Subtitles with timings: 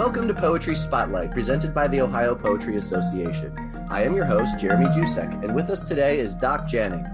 [0.00, 3.52] Welcome to Poetry Spotlight, presented by the Ohio Poetry Association.
[3.90, 7.04] I am your host, Jeremy Jusek, and with us today is Doc Janning.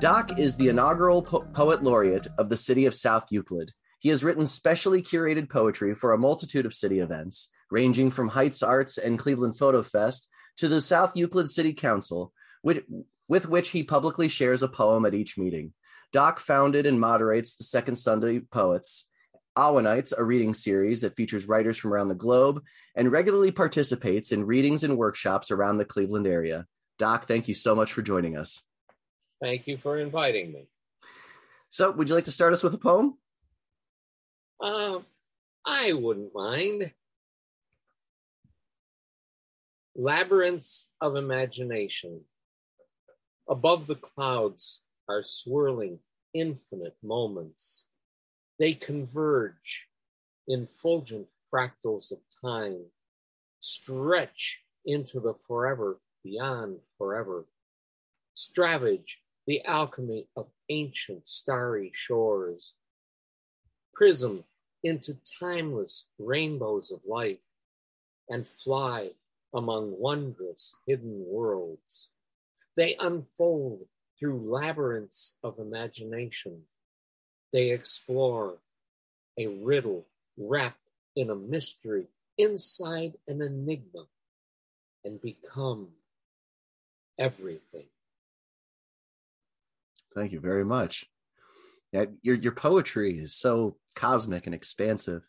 [0.00, 3.70] Doc is the inaugural po- poet laureate of the city of South Euclid.
[4.00, 8.60] He has written specially curated poetry for a multitude of city events, ranging from Heights
[8.60, 12.82] Arts and Cleveland Photo Fest to the South Euclid City Council, with,
[13.28, 15.74] with which he publicly shares a poem at each meeting.
[16.12, 19.08] Doc founded and moderates the Second Sunday Poets,
[19.56, 22.62] Awanites, a reading series that features writers from around the globe,
[22.94, 26.66] and regularly participates in readings and workshops around the Cleveland area.
[26.98, 28.62] Doc, thank you so much for joining us.
[29.40, 30.68] Thank you for inviting me.
[31.68, 33.18] So, would you like to start us with a poem?
[34.60, 35.00] Uh,
[35.66, 36.92] I wouldn't mind.
[39.94, 42.20] Labyrinths of imagination.
[43.48, 45.98] Above the clouds are swirling
[46.34, 47.86] infinite moments.
[48.58, 49.88] They converge
[50.48, 52.86] in fulgent fractals of time,
[53.60, 57.44] stretch into the forever beyond forever,
[58.34, 62.74] stravage the alchemy of ancient starry shores,
[63.94, 64.44] prism
[64.82, 67.38] into timeless rainbows of life,
[68.28, 69.10] and fly
[69.54, 72.10] among wondrous hidden worlds.
[72.76, 73.86] They unfold
[74.18, 76.62] through labyrinths of imagination.
[77.56, 78.58] They explore
[79.38, 80.04] a riddle
[80.36, 84.04] wrapped in a mystery inside an enigma
[85.06, 85.88] and become
[87.18, 87.86] everything.
[90.14, 91.06] Thank you very much.
[91.92, 95.26] Yeah, your your poetry is so cosmic and expansive,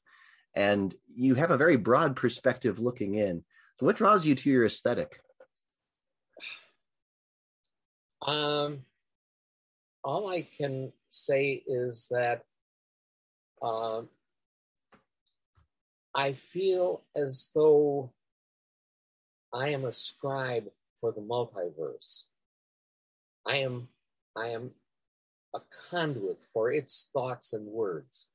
[0.54, 3.46] and you have a very broad perspective looking in.
[3.78, 5.22] So, what draws you to your aesthetic?
[8.22, 8.84] Um,
[10.08, 12.44] all I can say is that
[13.62, 14.08] um,
[16.16, 18.14] I feel as though
[19.54, 20.70] I am a scribe
[21.02, 22.24] for the multiverse.
[23.46, 23.90] I am
[24.34, 24.72] I am
[25.54, 25.60] a
[25.90, 28.30] conduit for its thoughts and words.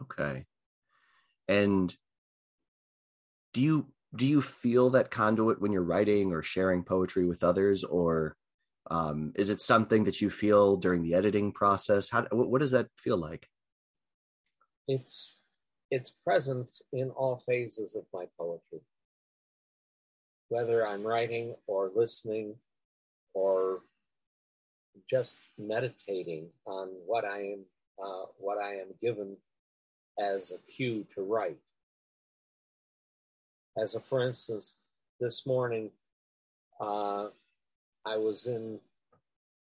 [0.00, 0.46] Okay.
[1.46, 1.94] And
[3.52, 7.84] do you do you feel that conduit when you're writing or sharing poetry with others
[7.84, 8.34] or
[8.90, 12.10] um, is it something that you feel during the editing process?
[12.10, 13.48] How what does that feel like?
[14.88, 15.40] It's
[15.90, 18.80] it's present in all phases of my poetry.
[20.48, 22.54] Whether i'm writing or listening
[23.34, 23.80] or
[25.10, 27.64] just meditating on what i am
[28.02, 29.36] uh, what i am given
[30.18, 31.58] as a cue to write.
[33.78, 34.76] As a for instance,
[35.20, 35.90] this morning,
[36.80, 37.28] uh,
[38.06, 38.78] I was in,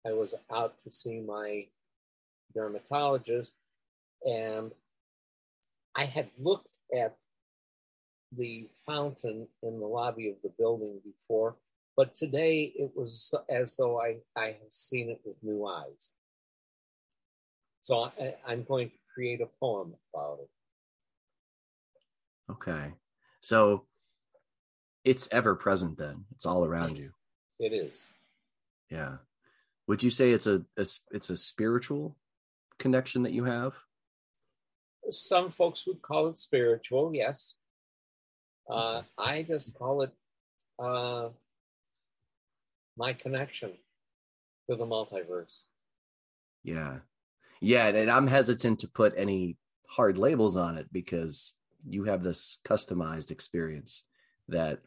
[0.06, 1.68] I was out to see my
[2.56, 3.56] dermatologist,
[4.26, 4.72] and
[5.96, 7.16] I had looked at
[8.36, 11.58] the fountain in the lobby of the building before,
[11.96, 16.12] but today it was as though I, I had seen it with new eyes.
[17.82, 20.50] So I, I'm going to create a poem about it.
[22.52, 22.94] Okay.
[23.42, 23.86] So
[25.04, 27.12] it's ever present then it's all around you
[27.60, 28.06] it is
[28.92, 29.18] yeah.
[29.88, 32.18] Would you say it's a, a, it's a spiritual
[32.78, 33.74] connection that you have?
[35.10, 37.56] Some folks would call it spiritual yes.
[38.70, 40.12] Uh, i just call it
[40.80, 41.30] uh,
[42.98, 43.72] my connection
[44.70, 45.64] to the multiverse.
[46.64, 47.00] Yeah.
[47.60, 49.58] Yeah and i'm hesitant to put any
[49.90, 51.54] hard labels on it because
[51.88, 54.04] you have this customized experience
[54.48, 54.80] that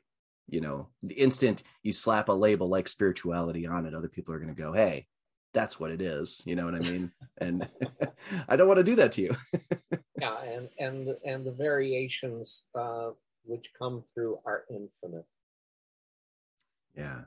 [0.48, 4.38] you know the instant you slap a label like spirituality on it other people are
[4.38, 5.06] going to go hey
[5.54, 6.42] that's what it is.
[6.44, 7.12] You know what i mean?
[7.38, 7.68] And
[8.48, 9.36] i don't want to do that to you.
[10.20, 13.10] Yeah and and and the variations uh
[13.44, 15.26] which come through are infinite.
[16.96, 17.22] Yeah.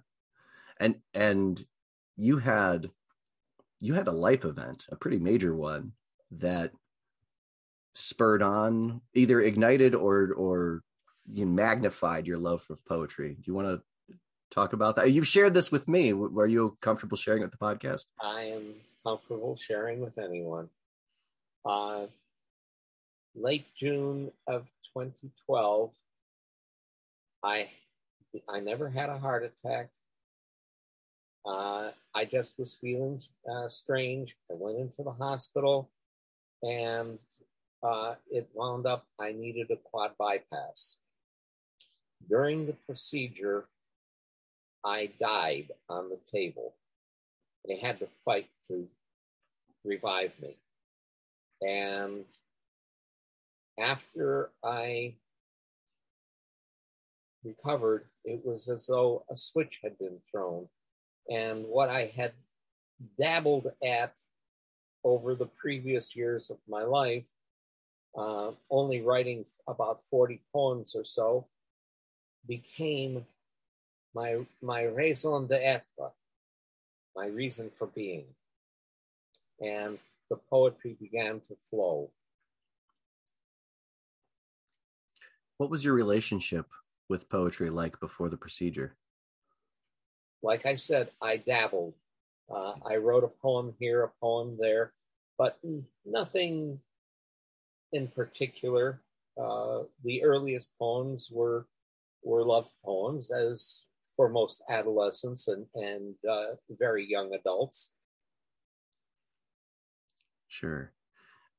[0.80, 1.64] And and
[2.16, 2.90] you had
[3.80, 5.92] you had a life event a pretty major one
[6.32, 6.72] that
[7.94, 10.82] spurred on either ignited or or
[11.28, 13.36] you magnified your love of poetry.
[13.36, 14.16] Do you want to
[14.52, 15.12] talk about that?
[15.12, 16.14] You've shared this with me.
[16.14, 18.06] Were you comfortable sharing with the podcast?
[18.22, 18.76] I am
[19.06, 20.70] comfortable sharing with anyone.
[21.66, 22.06] Uh,
[23.36, 25.92] late June of 2012,
[27.44, 27.70] I
[28.50, 29.90] I never had a heart attack.
[31.46, 34.36] Uh, I just was feeling uh, strange.
[34.52, 35.90] I went into the hospital,
[36.62, 37.20] and
[37.84, 40.98] uh, it wound up I needed a quad bypass.
[42.30, 43.66] During the procedure,
[44.84, 46.76] I died on the table.
[47.68, 48.88] They had to fight to
[49.84, 50.58] revive me.
[51.62, 52.26] And
[53.80, 55.16] after I
[57.44, 60.68] recovered, it was as though a switch had been thrown.
[61.30, 62.34] And what I had
[63.20, 64.14] dabbled at
[65.04, 67.26] over the previous years of my life,
[68.18, 71.48] uh, only writing about 40 poems or so,
[72.48, 73.26] became
[74.14, 75.84] my, my raison d'etre,
[77.16, 78.26] my reason for being.
[79.62, 79.98] And
[80.30, 82.12] the poetry began to flow.
[85.58, 86.68] What was your relationship
[87.10, 88.96] with poetry like before the procedure?
[90.44, 91.96] Like I said, I dabbled.
[92.50, 94.94] Uh, I wrote a poem here, a poem there,
[95.38, 95.58] but
[96.06, 96.80] nothing
[97.92, 99.02] in particular.
[99.40, 101.66] Uh, the earliest poems were
[102.28, 103.86] were love poems, as
[104.16, 107.94] for most adolescents and and uh, very young adults.
[110.48, 110.92] Sure.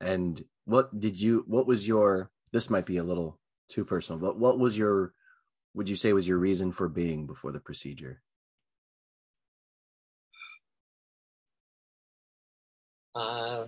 [0.01, 1.43] And what did you?
[1.47, 2.31] What was your?
[2.51, 3.39] This might be a little
[3.69, 5.13] too personal, but what was your?
[5.73, 8.21] Would you say was your reason for being before the procedure?
[13.13, 13.67] Uh,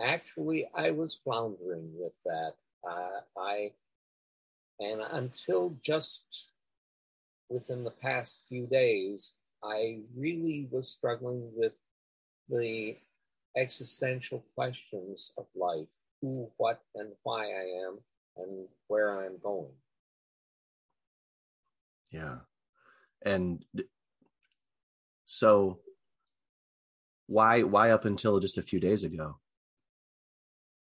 [0.00, 2.54] actually, I was floundering with that.
[2.88, 3.72] Uh, I
[4.80, 6.50] and until just
[7.48, 11.76] within the past few days, I really was struggling with
[12.48, 12.96] the
[13.56, 15.86] existential questions of life
[16.20, 17.98] who, what, and why I am,
[18.36, 19.72] and where I'm going.
[22.10, 22.38] Yeah.
[23.24, 23.64] And
[25.24, 25.80] so
[27.26, 29.38] why why up until just a few days ago?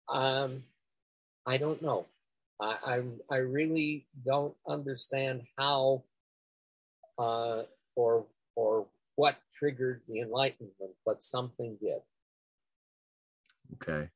[0.08, 0.64] Um
[1.46, 2.06] I don't know.
[2.60, 3.02] I I,
[3.36, 6.04] I really don't understand how
[7.18, 7.64] uh
[7.96, 8.26] or
[8.56, 12.00] or what triggered the enlightenment, but something did.
[13.74, 14.10] Okay.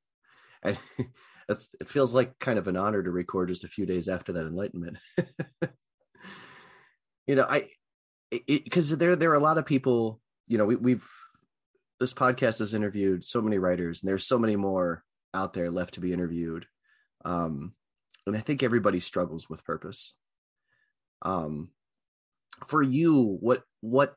[0.63, 0.77] And
[1.49, 4.45] it feels like kind of an honor to record just a few days after that
[4.45, 4.97] enlightenment.
[7.27, 7.67] you know, I
[8.47, 11.07] because there there are a lot of people, you know, we, we've
[11.99, 15.03] this podcast has interviewed so many writers, and there's so many more
[15.33, 16.65] out there left to be interviewed.
[17.25, 17.73] Um,
[18.27, 20.17] and I think everybody struggles with purpose.
[21.21, 21.69] Um,
[22.65, 24.15] for you, what what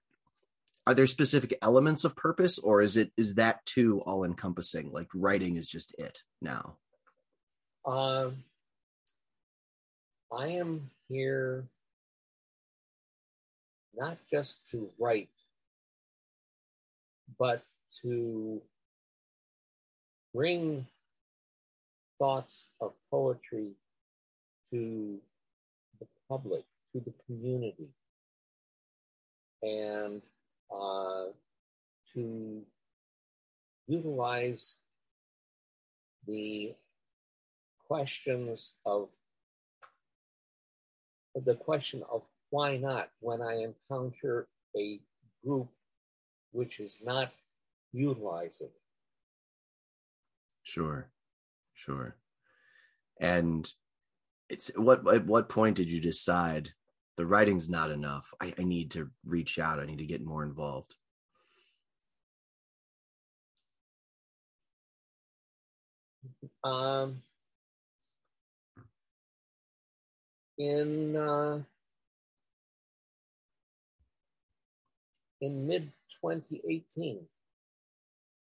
[0.87, 5.09] are there specific elements of purpose or is it is that too all encompassing like
[5.15, 6.77] writing is just it now
[7.87, 8.37] um
[10.37, 11.65] i am here
[13.97, 15.31] not just to write
[17.39, 17.63] but
[18.03, 18.61] to
[20.35, 20.87] bring
[22.19, 23.71] thoughts of poetry
[24.75, 25.21] to
[26.01, 27.89] the public to the community
[29.63, 30.21] and
[30.75, 31.27] uh,
[32.13, 32.63] to
[33.87, 34.79] utilize
[36.27, 36.75] the
[37.87, 39.11] questions of
[41.45, 44.99] the question of why not when I encounter a
[45.45, 45.69] group
[46.51, 47.33] which is not
[47.93, 48.71] utilizing.
[50.65, 51.09] Sure,
[51.75, 52.17] sure.
[53.21, 53.71] And
[54.49, 56.71] it's what at what point did you decide
[57.17, 58.33] the writing's not enough.
[58.41, 59.79] I, I need to reach out.
[59.79, 60.95] I need to get more involved.
[66.65, 67.23] Um,
[70.59, 71.61] in uh,
[75.41, 77.21] in mid 2018,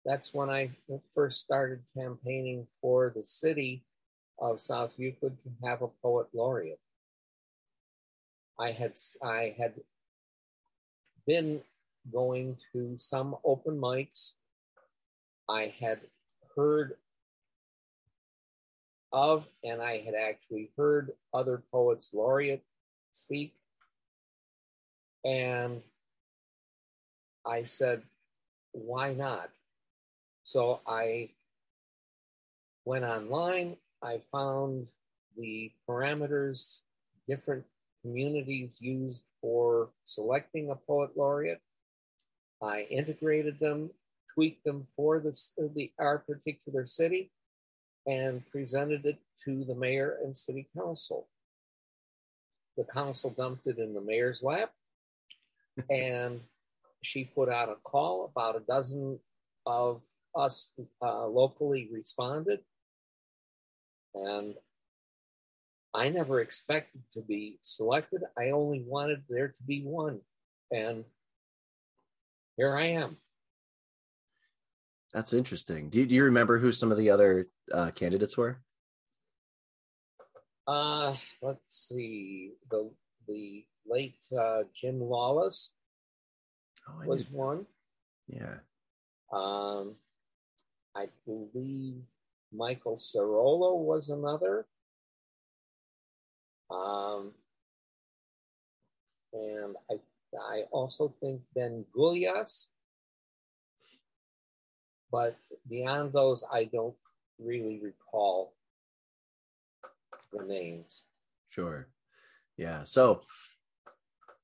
[0.06, 0.72] that's when I
[1.14, 3.84] first started campaigning for the city
[4.42, 6.80] of South Euclid to have a poet laureate.
[8.60, 8.94] I had
[9.24, 9.74] I had
[11.26, 11.62] been
[12.12, 14.34] going to some open mics.
[15.48, 16.00] I had
[16.56, 16.96] heard
[19.14, 22.64] of, and I had actually heard other poets laureate
[23.12, 23.54] speak.
[25.24, 25.82] And
[27.46, 28.02] I said,
[28.72, 29.50] why not?
[30.44, 31.30] So I
[32.86, 33.78] went online.
[34.04, 34.88] I found
[35.38, 36.82] the parameters,
[37.28, 37.66] different
[38.02, 41.62] communities used for selecting a poet laureate.
[42.62, 43.92] I integrated them,
[44.34, 45.38] tweaked them for the,
[45.76, 47.32] the, our particular city,
[48.08, 51.28] and presented it to the mayor and city council.
[52.78, 54.72] The council dumped it in the mayor's lap,
[55.90, 56.42] and
[57.04, 58.26] she put out a call.
[58.26, 59.20] About a dozen
[59.66, 60.02] of
[60.36, 62.60] us uh, locally responded,
[64.14, 64.56] and
[65.94, 68.22] I never expected to be selected.
[68.38, 70.22] I only wanted there to be one.
[70.72, 71.04] And
[72.58, 73.18] here I am.
[75.14, 75.90] That's interesting.
[75.90, 78.62] Do, do you remember who some of the other uh, candidates were?
[80.68, 82.52] Uh, let's see.
[82.70, 82.90] The
[83.28, 85.72] the late uh, Jim Lawless
[86.88, 87.66] Oh, was one.
[88.28, 88.56] yeah.
[89.32, 89.96] Um,
[90.96, 92.06] I believe
[92.54, 94.66] Michael Ceraolo was another.
[96.70, 97.34] Um,
[99.34, 99.96] and I
[100.38, 102.68] I also think Ben Gulyas.
[105.12, 106.96] But beyond those, I don't
[107.38, 108.54] really recall
[110.32, 111.04] the names.
[111.50, 111.90] Sure.
[112.58, 112.84] Yeah.
[112.86, 113.24] So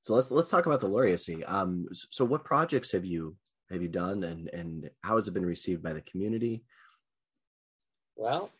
[0.02, 1.42] so let's let's talk about the laureacy.
[1.48, 3.36] Um so what projects have you
[3.70, 6.64] have you done and and how has it been received by the community?
[8.18, 8.50] Well,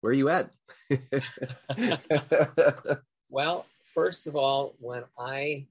[0.00, 0.50] Where are you at?
[3.30, 5.66] Well, first of all, when I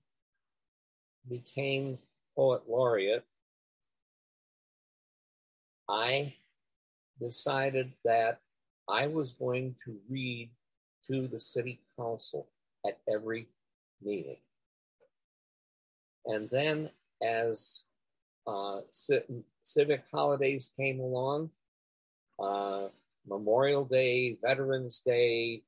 [1.27, 1.97] became
[2.35, 3.25] poet laureate,
[5.89, 6.35] I
[7.19, 8.41] decided that
[8.87, 10.51] I was going to read
[11.11, 12.47] to the city council
[12.85, 13.47] at every
[14.03, 14.37] meeting.
[16.25, 16.89] And then,
[17.23, 17.85] as
[18.45, 21.49] uh, ci- civic holidays came along,
[22.39, 22.87] uh,
[23.27, 25.63] Memorial Day, Veterans Day,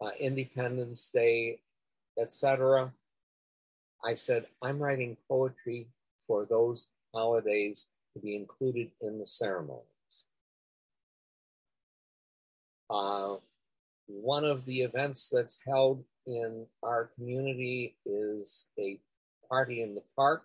[0.00, 1.60] uh, Independence Day,
[2.18, 2.92] etc.
[4.04, 5.88] I said, I'm writing poetry
[6.26, 9.84] for those holidays to be included in the ceremonies.
[12.88, 13.36] Uh,
[14.06, 18.98] one of the events that's held in our community is a
[19.48, 20.44] party in the park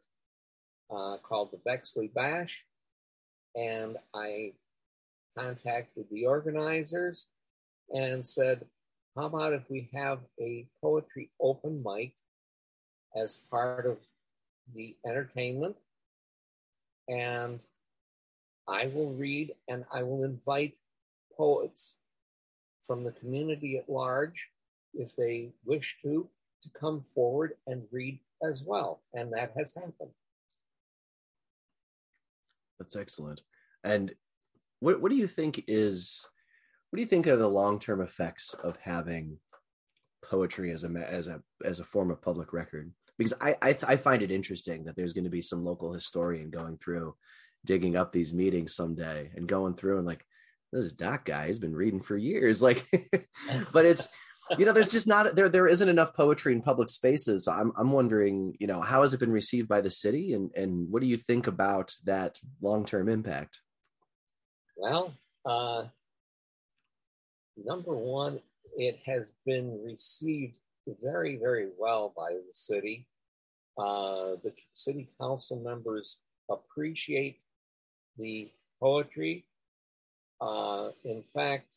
[0.91, 2.65] uh, called the Bexley Bash.
[3.55, 4.53] And I
[5.37, 7.27] contacted the organizers
[7.89, 8.65] and said,
[9.15, 12.13] how about if we have a poetry open mic
[13.15, 13.97] as part of
[14.73, 15.75] the entertainment?
[17.07, 17.59] And
[18.67, 20.75] I will read and I will invite
[21.37, 21.95] poets
[22.81, 24.49] from the community at large,
[24.93, 26.27] if they wish to,
[26.63, 29.01] to come forward and read as well.
[29.13, 30.11] And that has happened.
[32.79, 33.41] That's excellent.
[33.83, 34.13] And
[34.85, 36.27] what what do you think is
[36.89, 39.39] what do you think are the long term effects of having
[40.23, 42.91] poetry as a as a as a form of public record?
[43.17, 46.51] Because I I, I find it interesting that there's going to be some local historian
[46.51, 47.15] going through,
[47.65, 50.23] digging up these meetings someday and going through and like
[50.71, 52.85] this doc guy has been reading for years, like,
[53.73, 54.07] but it's
[54.59, 57.47] you know there's just not there there isn't enough poetry in public spaces.
[57.47, 60.91] I'm I'm wondering you know how has it been received by the city and and
[60.91, 63.61] what do you think about that long term impact?
[64.75, 65.13] Well,
[65.45, 65.85] uh,
[67.55, 68.41] number one,
[68.77, 70.59] it has been received
[71.01, 73.07] very, very well by the city.
[73.77, 77.39] Uh, the city council members appreciate
[78.17, 78.51] the
[78.81, 79.45] poetry.
[80.41, 81.73] Uh, in fact,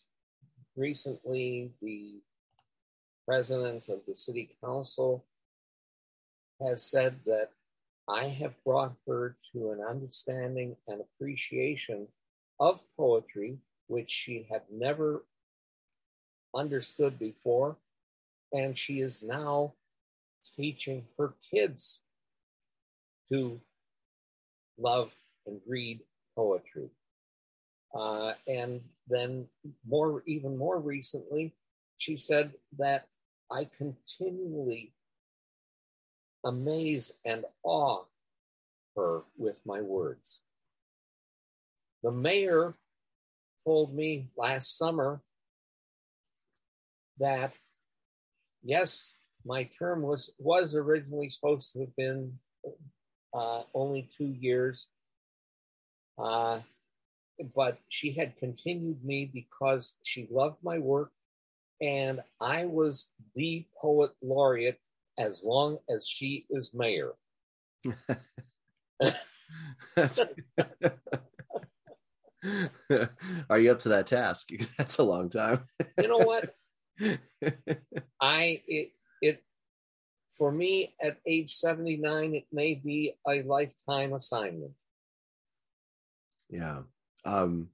[0.76, 2.21] recently the
[3.26, 5.25] president of the city council
[6.61, 7.50] has said that
[8.09, 12.09] I have brought her to an understanding and appreciation
[12.61, 15.25] of poetry, which she had never
[16.55, 17.77] understood before.
[18.53, 19.75] And she is now
[20.57, 22.00] teaching her kids
[23.31, 23.61] to
[24.79, 25.12] love
[25.47, 26.00] and read
[26.35, 26.91] poetry.
[27.95, 29.47] Uh, and then,
[29.87, 31.55] more, even more recently,
[31.97, 33.09] she said that
[33.50, 34.93] I continually
[36.45, 38.05] amaze and awe
[38.97, 40.41] her with my words.
[42.02, 42.76] The mayor
[43.64, 45.21] told me last summer
[47.19, 47.59] that
[48.62, 49.12] yes,
[49.45, 52.38] my term was was originally supposed to have been
[53.35, 54.87] uh, only two years,
[56.19, 56.61] uh,
[57.55, 61.11] but she had continued me because she loved my work,
[61.83, 64.78] and I was the poet laureate
[65.19, 67.12] as long as she is mayor.
[69.97, 70.21] That's-
[73.50, 74.49] Are you up to that task?
[74.78, 75.64] That's a long time.
[76.00, 76.54] You know what?
[78.21, 78.92] I it
[79.23, 79.42] it
[80.30, 84.75] for me at age 79 it may be a lifetime assignment.
[86.49, 86.80] yeah.
[87.25, 87.68] Um.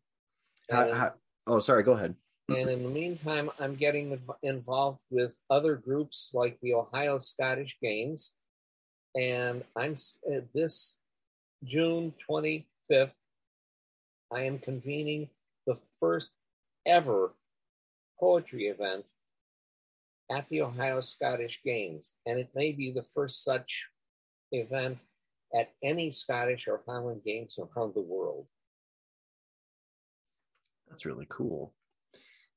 [0.71, 1.13] How, how,
[1.47, 1.83] oh, sorry.
[1.83, 2.15] Go ahead.
[2.49, 8.33] And in the meantime, I'm getting involved with other groups like the Ohio Scottish Games.
[9.15, 9.95] And I'm
[10.31, 10.97] uh, this
[11.65, 13.15] June 25th,
[14.33, 15.29] I am convening
[15.67, 16.33] the first
[16.87, 17.35] ever
[18.19, 19.05] poetry event
[20.31, 22.15] at the Ohio Scottish Games.
[22.27, 23.87] And it may be the first such
[24.53, 24.99] event
[25.55, 28.47] at any Scottish or Highland Games around the world.
[30.89, 31.75] That's really cool.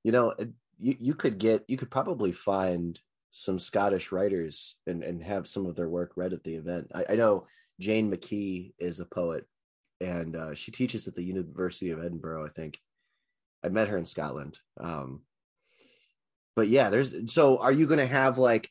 [0.03, 0.33] You know,
[0.79, 2.99] you, you could get you could probably find
[3.31, 6.91] some Scottish writers and, and have some of their work read at the event.
[6.93, 7.47] I, I know
[7.79, 9.45] Jane McKee is a poet
[10.01, 12.79] and uh, she teaches at the University of Edinburgh, I think.
[13.63, 14.59] I met her in Scotland.
[14.79, 15.21] Um,
[16.55, 18.69] but yeah, there's so are you going to have like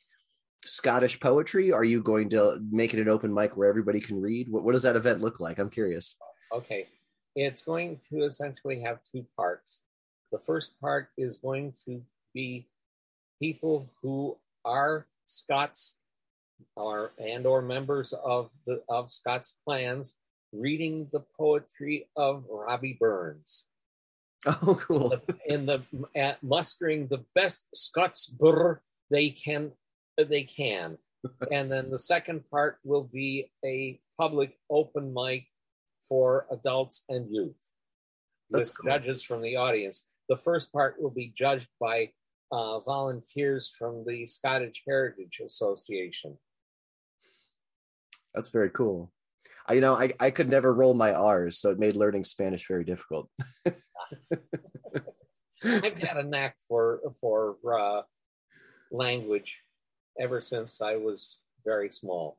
[0.65, 1.73] Scottish poetry?
[1.73, 4.49] Are you going to make it an open mic where everybody can read?
[4.51, 5.59] What, what does that event look like?
[5.59, 6.17] I'm curious.
[6.53, 6.89] Okay.
[7.35, 9.83] It's going to essentially have two parts.
[10.33, 12.03] The first part is going to
[12.35, 12.69] be
[13.41, 15.99] people who are Scots
[16.77, 20.17] or and or members of the of Scots clans
[20.53, 23.65] reading the poetry of Robbie Burns.
[24.45, 25.15] Oh, cool!
[25.47, 25.83] In the
[26.15, 29.73] at mustering the best Scots burr they can,
[30.17, 30.99] they can,
[31.51, 35.47] and then the second part will be a public open mic
[36.09, 37.73] for adults and youth
[38.51, 38.93] That's with cool.
[38.93, 40.05] judges from the audience.
[40.29, 42.11] The first part will be judged by
[42.53, 46.39] uh, volunteers from the Scottish Heritage Association.
[48.35, 49.13] That's very cool.
[49.69, 52.69] I, you know, I, I could never roll my R's, so it made learning Spanish
[52.69, 53.29] very difficult.
[55.65, 58.03] I've had a knack for for uh,
[58.93, 59.63] language
[60.21, 62.39] ever since I was very small.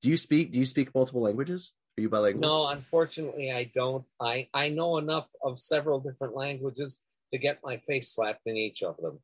[0.00, 1.72] do you speak do you speak multiple languages?
[1.98, 2.40] Are you bilingual?
[2.40, 4.04] No, unfortunately, I don't.
[4.20, 6.98] I I know enough of several different languages
[7.32, 9.20] to get my face slapped in each of them.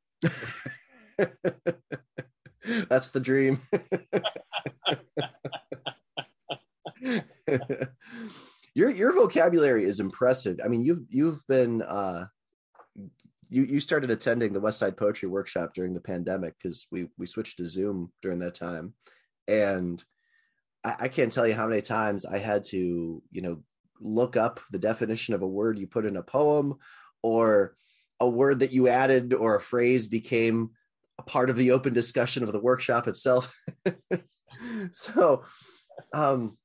[2.88, 3.60] That's the dream.
[8.74, 10.60] your your vocabulary is impressive.
[10.64, 12.26] I mean, you've you've been uh,
[13.48, 17.26] you you started attending the West Side Poetry Workshop during the pandemic because we we
[17.26, 18.94] switched to Zoom during that time,
[19.48, 20.02] and
[20.84, 23.62] I, I can't tell you how many times I had to you know
[24.00, 26.76] look up the definition of a word you put in a poem
[27.22, 27.76] or
[28.18, 30.70] a word that you added or a phrase became
[31.18, 33.54] a part of the open discussion of the workshop itself.
[34.92, 35.44] so
[36.12, 36.56] um,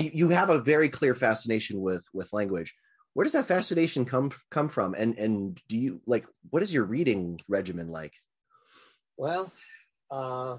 [0.00, 2.74] you, have a very clear fascination with with language.
[3.14, 4.94] Where does that fascination come come from?
[4.94, 8.14] And and do you like what is your reading regimen like?
[9.16, 9.52] Well,
[10.10, 10.56] uh,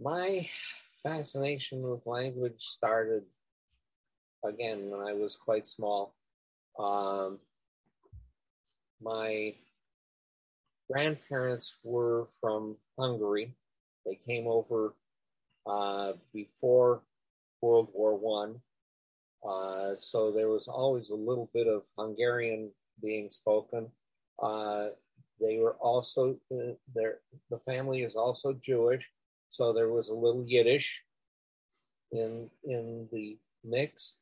[0.00, 0.48] my
[1.02, 3.24] fascination with language started
[4.44, 6.14] again when I was quite small.
[6.78, 7.38] Um,
[9.00, 9.54] my
[10.90, 13.54] grandparents were from Hungary.
[14.06, 14.94] They came over
[15.66, 17.02] uh, before
[17.60, 18.60] World War One,
[19.48, 22.70] uh, so there was always a little bit of Hungarian
[23.02, 23.88] being spoken.
[24.40, 24.88] Uh,
[25.40, 27.18] they were also uh, their
[27.50, 29.10] the family is also Jewish,
[29.48, 31.02] so there was a little Yiddish
[32.12, 34.14] in in the mix.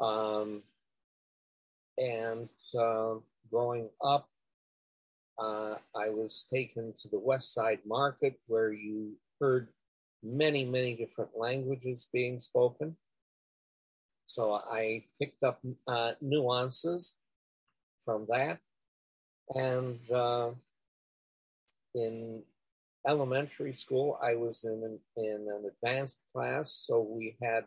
[0.00, 0.62] Um,
[1.98, 3.14] and uh,
[3.50, 4.28] growing up,
[5.38, 9.68] uh, I was taken to the West Side Market where you heard
[10.22, 12.96] many, many different languages being spoken.
[14.26, 17.16] So I picked up uh, nuances
[18.04, 18.58] from that.
[19.54, 20.50] And uh,
[21.94, 22.42] in
[23.06, 26.70] elementary school, I was in an, in an advanced class.
[26.86, 27.64] So we had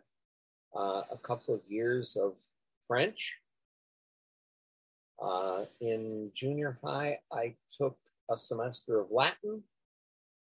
[0.76, 2.34] uh, a couple of years of
[2.88, 3.38] French.
[5.22, 7.98] Uh, in junior high, I took
[8.30, 9.64] a semester of Latin.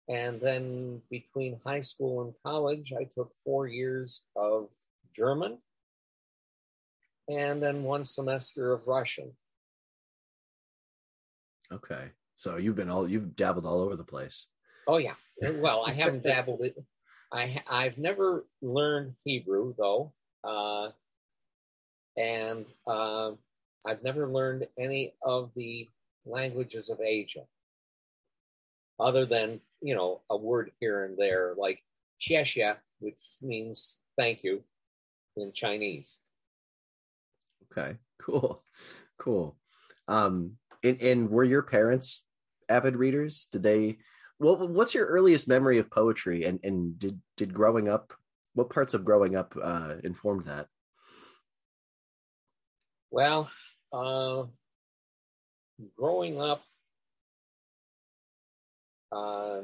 [0.10, 4.70] And then between high school and college, I took four years of
[5.14, 5.58] German
[7.30, 9.32] and then one semester of Russian.
[11.72, 14.48] Okay, so you've been all you've dabbled all over the place.
[14.88, 15.16] Oh yeah.
[15.42, 16.76] Well, I haven't dabbled it.
[17.32, 20.92] I I've never learned Hebrew though, uh,
[22.16, 23.32] and uh,
[23.86, 25.90] I've never learned any of the
[26.26, 27.44] languages of Asia,
[29.00, 31.82] other than you know a word here and there like
[32.22, 34.64] xie which means thank you
[35.36, 36.18] in Chinese.
[37.72, 38.64] Okay, cool,
[39.20, 39.58] cool.
[40.08, 42.26] Um, and, and were your parents
[42.70, 43.48] avid readers?
[43.52, 43.98] Did they?
[44.40, 46.46] Well, what's your earliest memory of poetry?
[46.46, 48.14] And and did did growing up?
[48.54, 50.68] What parts of growing up uh, informed that?
[53.12, 53.50] Well,
[53.94, 54.44] uh,
[55.98, 56.64] growing up,
[59.12, 59.62] uh,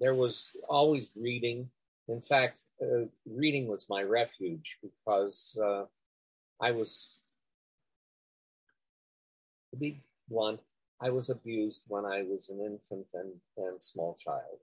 [0.00, 1.68] there was always reading.
[2.08, 5.84] In fact, uh, reading was my refuge because uh,
[6.60, 7.18] I was,
[9.70, 10.60] to be blunt,
[11.00, 14.58] I was abused when I was an infant and, and small child.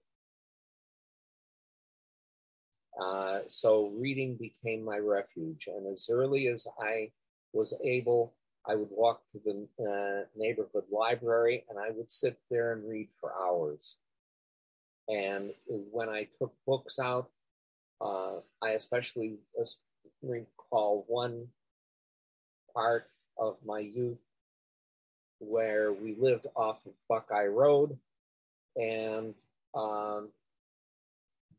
[3.00, 5.68] Uh, so reading became my refuge.
[5.68, 7.12] And as early as I
[7.52, 8.34] was able,
[8.68, 13.10] I would walk to the uh, neighborhood library and I would sit there and read
[13.20, 13.98] for hours.
[15.10, 17.30] And when I took books out,
[18.00, 19.38] uh, I especially
[20.22, 21.48] recall one
[22.74, 24.24] part of my youth
[25.40, 27.98] where we lived off of Buckeye Road,
[28.76, 29.34] and
[29.76, 30.30] um,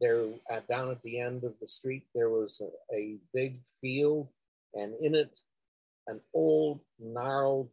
[0.00, 4.28] there uh, down at the end of the street there was a, a big field,
[4.74, 5.38] and in it
[6.06, 7.70] an old gnarled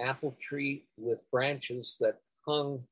[0.00, 2.84] apple tree with branches that hung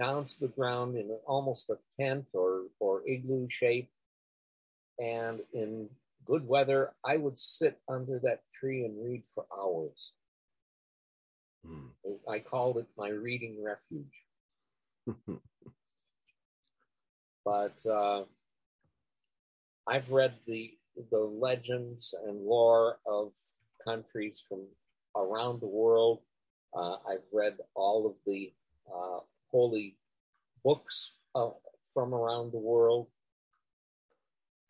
[0.00, 3.90] down to the ground in almost a tent or, or igloo shape.
[4.98, 5.88] And in
[6.24, 10.12] good weather, I would sit under that tree and read for hours.
[11.66, 11.90] Mm.
[12.28, 14.26] I called it my reading refuge.
[17.44, 18.24] but uh,
[19.86, 20.74] I've read the
[21.10, 23.32] the legends and lore of
[23.84, 24.60] countries from
[25.16, 26.20] around the world.
[26.76, 28.52] Uh, I've read all of the
[28.92, 29.96] uh, holy
[30.64, 31.50] books uh,
[31.92, 33.06] from around the world,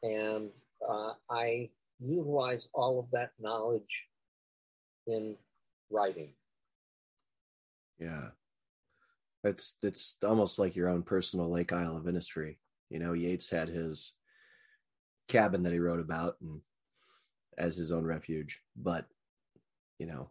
[0.03, 0.51] and
[0.87, 4.07] uh, I utilize all of that knowledge
[5.07, 5.37] in
[5.91, 6.31] writing.
[7.99, 8.29] Yeah.
[9.45, 12.57] It's it's almost like your own personal Lake Isle of Innisfree.
[12.91, 14.15] You know, Yeats had his
[15.29, 16.61] cabin that he wrote about and
[17.59, 18.61] as his own refuge.
[18.77, 19.07] But
[19.99, 20.29] you know.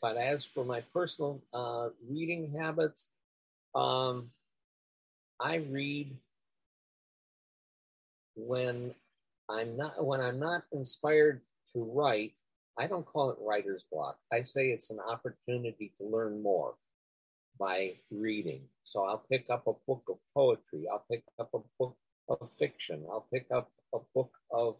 [0.00, 3.06] But as for my personal uh, reading habits,
[3.74, 4.30] um,
[5.40, 6.16] I read
[8.36, 8.94] when
[9.48, 11.40] I'm not when I'm not inspired
[11.72, 12.32] to write.
[12.78, 14.18] I don't call it writer's block.
[14.32, 16.74] I say it's an opportunity to learn more
[17.58, 18.62] by reading.
[18.82, 20.86] So I'll pick up a book of poetry.
[20.90, 21.96] I'll pick up a book
[22.28, 23.04] of fiction.
[23.10, 24.76] I'll pick up a book of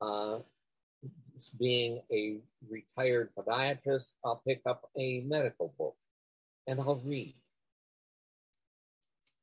[0.00, 0.38] uh,
[1.58, 4.12] being a retired podiatrist.
[4.24, 5.96] I'll pick up a medical book
[6.66, 7.34] and I'll read.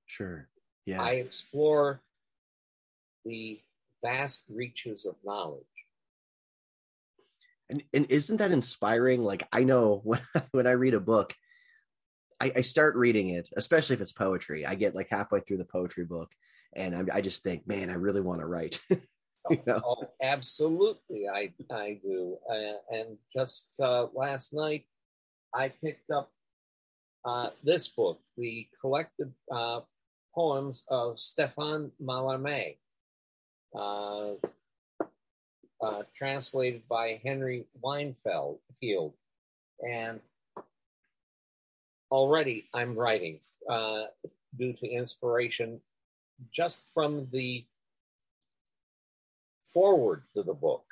[0.05, 0.47] Sure.
[0.85, 1.01] Yeah.
[1.01, 2.01] I explore
[3.25, 3.59] the
[4.03, 5.63] vast reaches of knowledge.
[7.69, 9.23] And and isn't that inspiring?
[9.23, 11.33] Like I know when when I read a book,
[12.39, 14.65] I, I start reading it, especially if it's poetry.
[14.65, 16.31] I get like halfway through the poetry book,
[16.75, 18.79] and I, I just think, man, I really want to write.
[18.89, 19.81] you know?
[19.85, 22.37] oh, absolutely, I I do.
[22.49, 24.85] Uh, and just uh, last night,
[25.53, 26.31] I picked up
[27.23, 29.81] uh, this book, the collected uh,
[30.33, 32.77] poems of Stéphane Mallarmé,
[33.77, 34.33] uh,
[35.81, 39.13] uh, translated by Henry Weinfeld Field.
[39.87, 40.19] And
[42.11, 44.03] already I'm writing uh,
[44.57, 45.81] due to inspiration
[46.51, 47.65] just from the
[49.63, 50.83] forward to the book.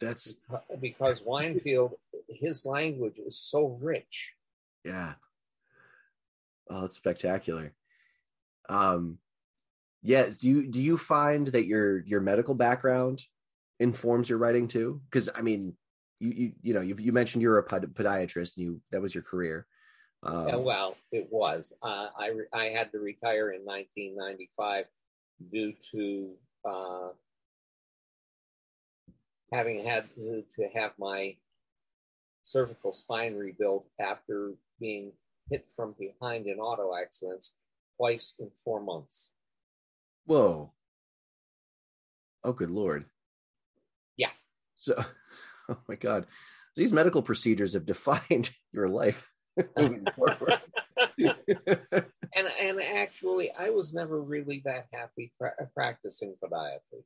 [0.00, 0.36] That's
[0.80, 1.92] because Weinfeld,
[2.28, 4.34] his language is so rich.
[4.84, 5.14] Yeah.
[6.68, 7.72] Oh, it's spectacular.
[8.68, 9.18] Um,
[10.02, 10.28] yeah.
[10.38, 13.22] Do you do you find that your your medical background
[13.80, 15.00] informs your writing too?
[15.10, 15.74] Because I mean,
[16.20, 18.56] you you you know you you mentioned you're a podiatrist.
[18.56, 19.66] And you that was your career.
[20.22, 21.72] Um, yeah, well, it was.
[21.82, 24.86] Uh, I re- I had to retire in 1995
[25.52, 26.30] due to
[26.64, 27.08] uh,
[29.52, 31.36] having had to, to have my
[32.42, 35.12] cervical spine rebuilt after being
[35.50, 37.54] hit from behind in auto accidents
[37.96, 39.32] twice in four months.
[40.26, 40.72] Whoa.
[42.44, 43.04] Oh, good Lord.
[44.16, 44.30] Yeah.
[44.76, 45.04] So,
[45.68, 46.26] oh my God.
[46.76, 49.30] These medical procedures have defined your life
[49.76, 50.60] moving forward.
[51.18, 57.02] and, and actually, I was never really that happy pra- practicing podiatry.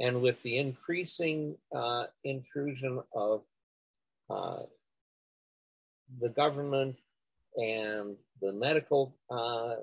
[0.00, 3.42] And with the increasing uh, intrusion of
[4.28, 4.62] uh,
[6.20, 7.00] the government
[7.56, 9.76] and the medical uh,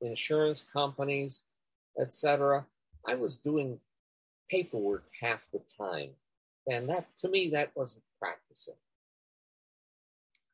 [0.00, 1.42] insurance companies,
[1.98, 2.66] etc.
[3.06, 3.80] I was doing
[4.50, 6.10] paperwork half the time.
[6.66, 8.74] And that, to me, that wasn't practicing.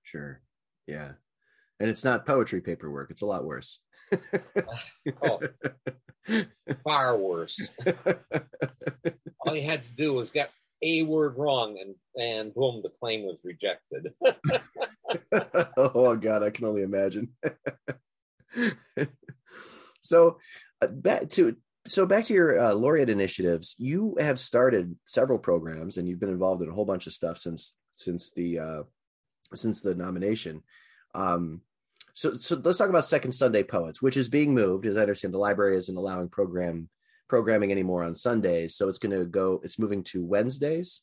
[0.04, 0.40] Sure.
[0.86, 1.12] Yeah.
[1.78, 3.10] And it's not poetry paperwork.
[3.10, 3.82] It's a lot worse.
[5.22, 5.40] oh,
[6.84, 7.70] far worse.
[9.40, 10.50] All you had to do was get
[10.82, 14.08] a word wrong and, and boom, the claim was rejected.
[15.76, 17.30] oh, God, I can only imagine.
[20.06, 20.38] So
[20.80, 21.56] uh, back to
[21.88, 23.74] so back to your uh, laureate initiatives.
[23.78, 27.38] You have started several programs, and you've been involved in a whole bunch of stuff
[27.38, 28.82] since since the uh,
[29.54, 30.62] since the nomination.
[31.14, 31.62] Um,
[32.14, 34.86] so so let's talk about Second Sunday Poets, which is being moved.
[34.86, 36.88] As I understand, the library isn't allowing program
[37.28, 39.60] programming anymore on Sundays, so it's going to go.
[39.62, 41.02] It's moving to Wednesdays.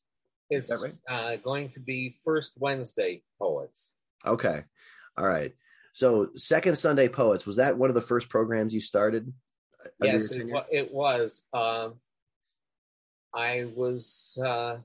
[0.49, 0.93] It's right?
[1.07, 3.91] uh, going to be first Wednesday poets.
[4.25, 4.63] Okay.
[5.17, 5.53] All right.
[5.93, 9.31] So second Sunday poets was that one of the first programs you started?
[10.01, 11.43] yes, it, it was.
[11.53, 11.95] Um,
[13.33, 14.77] I was uh,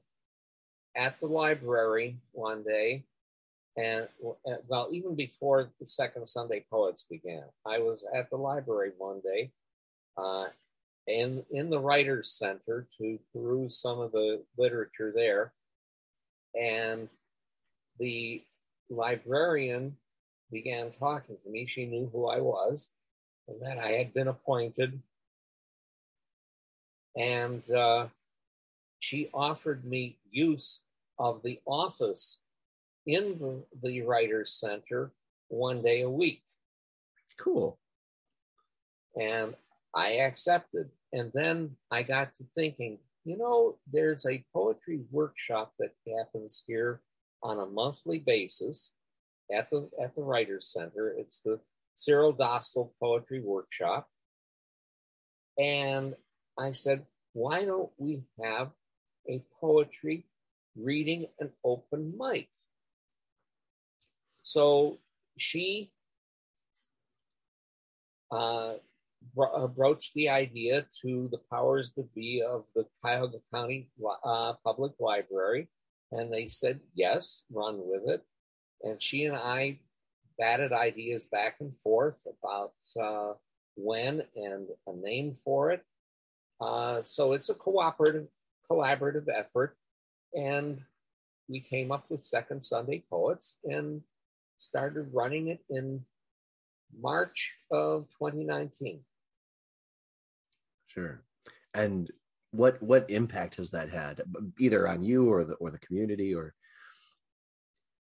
[0.96, 3.04] at the library one day,
[3.78, 8.90] and uh, well, even before the second Sunday Poets began, I was at the library
[8.98, 9.52] one day,
[10.16, 10.46] uh,
[11.06, 15.52] in in the Writers Center to peruse some of the literature there,
[16.60, 17.08] and
[18.00, 18.42] the
[18.90, 19.96] librarian
[20.50, 21.66] began talking to me.
[21.66, 22.90] She knew who I was
[23.46, 25.00] and that I had been appointed.
[27.16, 28.08] And uh,
[29.00, 30.80] she offered me use
[31.18, 32.38] of the office
[33.08, 35.10] in the, the Writers Center
[35.48, 36.42] one day a week.
[37.38, 37.78] Cool.
[39.20, 39.54] And
[39.94, 40.90] I accepted.
[41.12, 47.00] And then I got to thinking, you know, there's a poetry workshop that happens here
[47.42, 48.92] on a monthly basis
[49.52, 51.14] at the at the Writers Center.
[51.16, 51.58] It's the
[51.94, 54.06] Cyril Dostal Poetry Workshop.
[55.58, 56.14] And
[56.58, 58.70] I said, why don't we have
[59.28, 60.26] a poetry
[60.76, 62.48] reading an open mic?
[64.48, 64.98] So
[65.36, 65.92] she
[68.32, 68.76] uh,
[69.34, 73.90] bro- broached the idea to the powers that be of the Cuyahoga County
[74.24, 75.68] uh, Public Library,
[76.12, 78.22] and they said, yes, run with it.
[78.82, 79.80] And she and I
[80.38, 83.34] batted ideas back and forth about uh,
[83.76, 85.82] when and a name for it.
[86.58, 88.28] Uh, so it's a cooperative,
[88.70, 89.76] collaborative effort,
[90.34, 90.80] and
[91.50, 94.00] we came up with Second Sunday Poets and
[94.58, 96.04] started running it in
[97.00, 99.00] March of 2019.
[100.88, 101.22] Sure.
[101.74, 102.10] And
[102.50, 104.22] what what impact has that had,
[104.58, 106.54] either on you or the or the community, or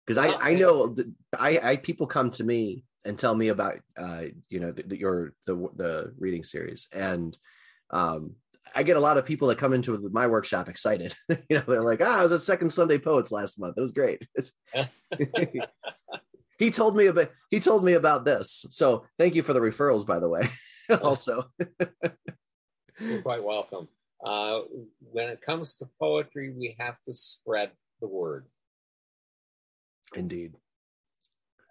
[0.06, 0.94] because I I know
[1.38, 4.98] I I people come to me and tell me about uh you know the, the,
[4.98, 7.36] your the the reading series and
[7.90, 8.34] um
[8.74, 11.12] I get a lot of people that come into my workshop excited.
[11.28, 13.74] you know, they're like, "Ah, I was at Second Sunday Poets last month.
[13.76, 14.22] It was great."
[16.60, 18.66] he told me about he told me about this.
[18.70, 20.48] So thank you for the referrals, by the way.
[21.02, 21.50] also,
[23.00, 23.88] You're quite welcome.
[24.24, 24.60] Uh,
[25.00, 27.70] when it comes to poetry, we have to spread
[28.02, 28.44] the word.
[30.14, 30.54] indeed.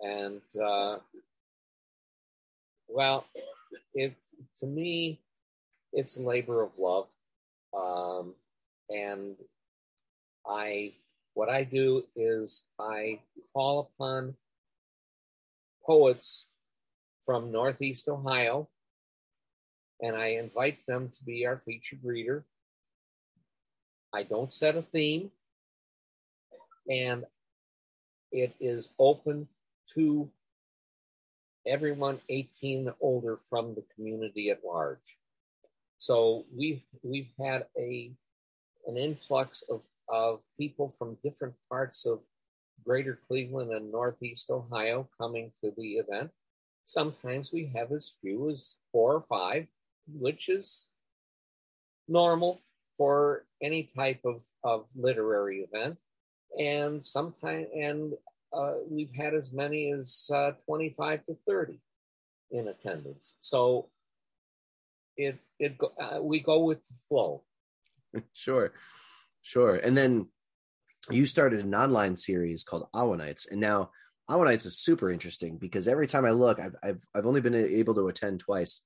[0.02, 0.98] And uh,
[2.88, 3.26] well,
[3.94, 4.16] it
[4.60, 5.22] to me,
[5.94, 7.08] it's a labor of love.
[7.78, 8.34] Um,
[8.90, 9.36] and
[10.48, 10.94] I,
[11.36, 13.20] what I do is I
[13.54, 14.34] call upon
[15.86, 16.46] poets
[17.26, 18.70] from Northeast Ohio,
[20.02, 22.46] and I invite them to be our featured reader.
[24.14, 25.32] I don't set a theme,
[26.90, 27.26] and
[28.32, 29.48] it is open
[29.96, 30.30] to
[31.68, 35.18] everyone 18 and older from the community at large.
[35.98, 38.12] So we've we've had a
[38.88, 42.20] an influx of, of people from different parts of
[42.86, 46.32] greater Cleveland and Northeast Ohio coming to the event.
[46.86, 49.68] Sometimes we have as few as four or five,
[50.08, 50.88] which is
[52.08, 52.62] normal
[52.98, 55.98] for any type of, of literary event.
[56.58, 58.14] And sometimes, and
[58.52, 61.80] uh, we've had as many as uh, 25 to 30
[62.52, 63.36] in attendance.
[63.40, 63.90] So
[65.16, 67.44] it, it, uh, we go with the flow.
[68.34, 68.74] Sure,
[69.44, 69.76] sure.
[69.76, 70.30] And then
[71.10, 73.92] you started an online series called Awanites, and now
[74.30, 77.96] Awanites is super interesting because every time I look, I've I've, I've only been able
[77.96, 78.82] to attend twice.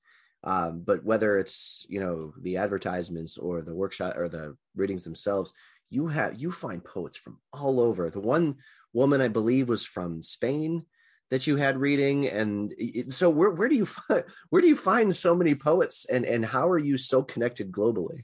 [0.45, 5.53] Um, but whether it's you know the advertisements or the workshop or the readings themselves,
[5.89, 8.09] you have you find poets from all over.
[8.09, 8.55] The one
[8.93, 10.85] woman I believe was from Spain
[11.29, 14.75] that you had reading, and it, so where where do you find where do you
[14.75, 18.23] find so many poets, and and how are you so connected globally?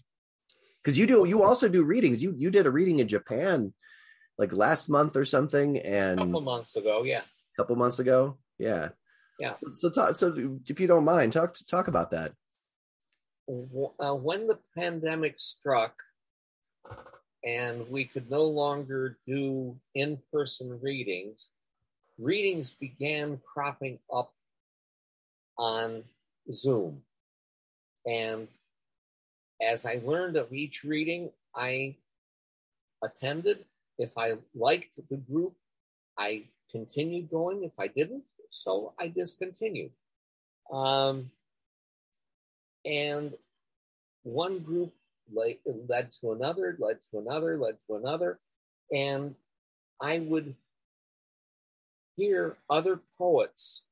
[0.89, 2.23] Because you do you also do readings.
[2.23, 3.75] You you did a reading in Japan
[4.39, 7.21] like last month or something, and A couple months ago, yeah.
[7.21, 8.39] a couple months ago.
[8.58, 8.89] Yeah.
[9.39, 9.54] Yeah.
[9.73, 10.15] So talk.
[10.15, 12.32] So if you don't mind, talk talk about that.
[13.47, 15.93] uh, when the pandemic struck
[17.45, 21.49] and we could no longer do in person readings,
[22.17, 24.34] readings began cropping up
[25.56, 26.02] on
[26.52, 27.04] Zoom.
[28.08, 28.47] And
[29.62, 31.95] as I learned of each reading, I
[33.04, 33.65] attended.
[33.98, 35.54] If I liked the group,
[36.17, 37.63] I continued going.
[37.63, 39.91] If I didn't, so I discontinued.
[40.72, 41.32] Um,
[42.86, 43.34] and
[44.24, 44.93] one group
[45.34, 48.39] led, led to another, led to another, led to another.
[48.91, 49.36] and
[50.02, 50.56] I would
[52.15, 53.84] hear other poets,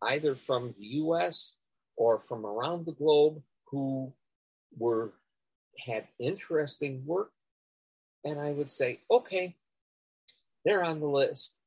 [0.00, 1.54] either from the US
[1.96, 4.12] or from around the globe, who
[4.78, 5.12] were
[5.78, 7.32] had interesting work.
[8.24, 9.56] And I would say, okay,
[10.64, 11.58] they're on the list.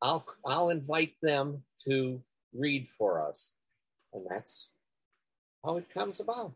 [0.00, 2.20] I'll I'll invite them to
[2.52, 3.52] read for us.
[4.12, 4.72] And that's
[5.64, 6.52] how it comes about.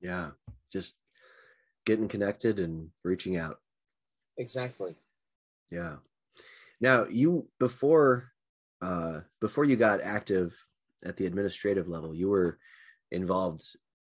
[0.00, 0.30] Yeah.
[0.72, 0.96] Just
[1.84, 3.58] getting connected and reaching out.
[4.38, 4.94] Exactly.
[5.70, 5.96] Yeah.
[6.80, 8.32] Now you before
[8.82, 10.56] uh before you got active
[11.04, 12.58] at the administrative level, you were
[13.10, 13.62] involved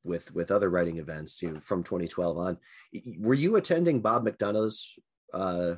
[0.04, 2.58] with with other writing events you know, from 2012 on.
[3.18, 4.98] Were you attending Bob McDonough's
[5.32, 5.76] uh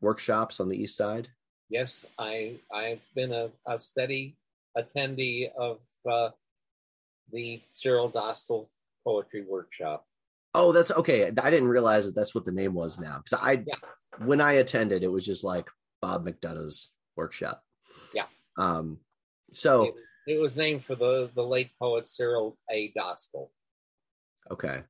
[0.00, 1.28] workshops on the east side?
[1.68, 4.36] Yes, I I've been a, a steady
[4.76, 5.78] attendee of
[6.10, 6.30] uh,
[7.32, 8.68] the Cyril Dostal
[9.04, 10.06] poetry workshop.
[10.54, 11.26] Oh, that's okay.
[11.26, 13.20] I didn't realize that that's what the name was now.
[13.22, 13.74] Because I, yeah.
[14.24, 15.66] when I attended, it was just like
[16.00, 17.62] Bob McDonough's workshop.
[18.14, 18.26] Yeah.
[18.56, 18.98] Um.
[19.52, 19.92] So
[20.30, 22.92] it, was named for the the late poet Cyril A.
[22.96, 23.48] Dostal.
[24.50, 24.82] Okay.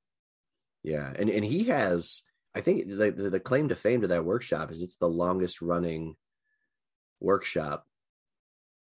[0.82, 2.22] Yeah, and and he has.
[2.54, 5.60] I think the, the the claim to fame to that workshop is it's the longest
[5.60, 6.16] running
[7.20, 7.86] workshop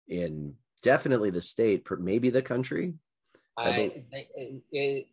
[0.08, 2.94] in definitely the state, maybe the country.
[3.56, 4.26] I, I
[4.72, 5.06] it,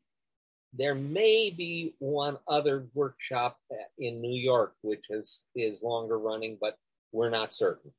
[0.74, 3.58] there may be one other workshop
[3.98, 6.78] in New York, which is is longer running, but
[7.12, 7.92] we're not certain.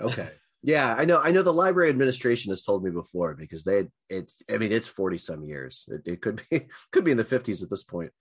[0.00, 0.28] Okay.
[0.62, 1.20] yeah, I know.
[1.20, 4.42] I know the library administration has told me before because they it's.
[4.50, 5.88] I mean, it's forty some years.
[5.88, 8.12] It, it could be could be in the fifties at this point.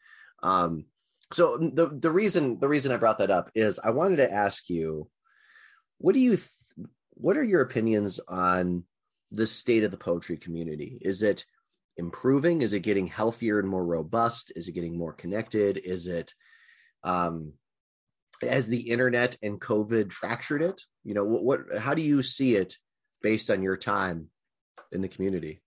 [0.43, 0.86] Um,
[1.34, 4.69] so the the reason the reason I brought that up is I wanted to ask
[4.69, 5.10] you,
[5.97, 8.84] what do you, th- what are your opinions on
[9.32, 11.00] the state of the poetry community?
[11.02, 11.43] Is it
[11.97, 12.62] improving?
[12.62, 14.54] Is it getting healthier and more robust?
[14.56, 15.78] Is it getting more connected?
[15.78, 16.34] Is it
[17.04, 17.54] um
[18.41, 20.82] as the internet and COVID fractured it?
[21.04, 22.76] You know, what, what how do you see it
[23.21, 24.30] based on your time
[24.91, 25.62] in the community?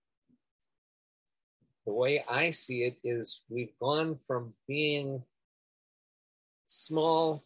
[1.85, 5.23] The way I see it is we've gone from being
[6.67, 7.43] small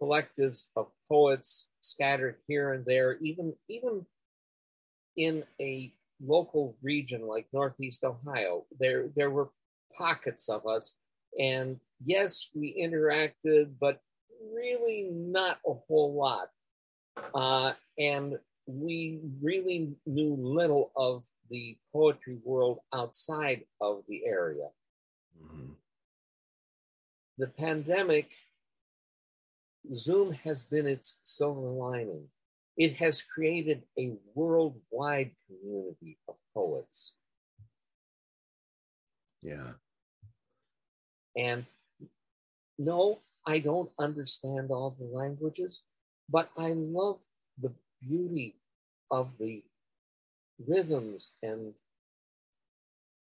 [0.00, 4.06] collectives of poets scattered here and there, even even
[5.16, 5.92] in a
[6.24, 9.50] local region like Northeast Ohio, there there were
[9.96, 10.96] pockets of us,
[11.38, 14.00] and yes, we interacted, but
[14.52, 16.48] really not a whole lot,
[17.34, 24.68] uh, and we really knew little of the poetry world outside of the area.
[25.42, 25.72] Mm-hmm.
[27.38, 28.32] The pandemic,
[29.94, 32.28] Zoom has been its silver lining
[32.76, 37.14] it has created a worldwide community of poets.
[39.42, 39.72] Yeah.
[41.36, 41.66] And
[42.78, 45.82] no, I don't understand all the languages,
[46.28, 47.18] but I love
[47.60, 48.56] the beauty
[49.10, 49.62] of the
[50.66, 51.74] rhythms and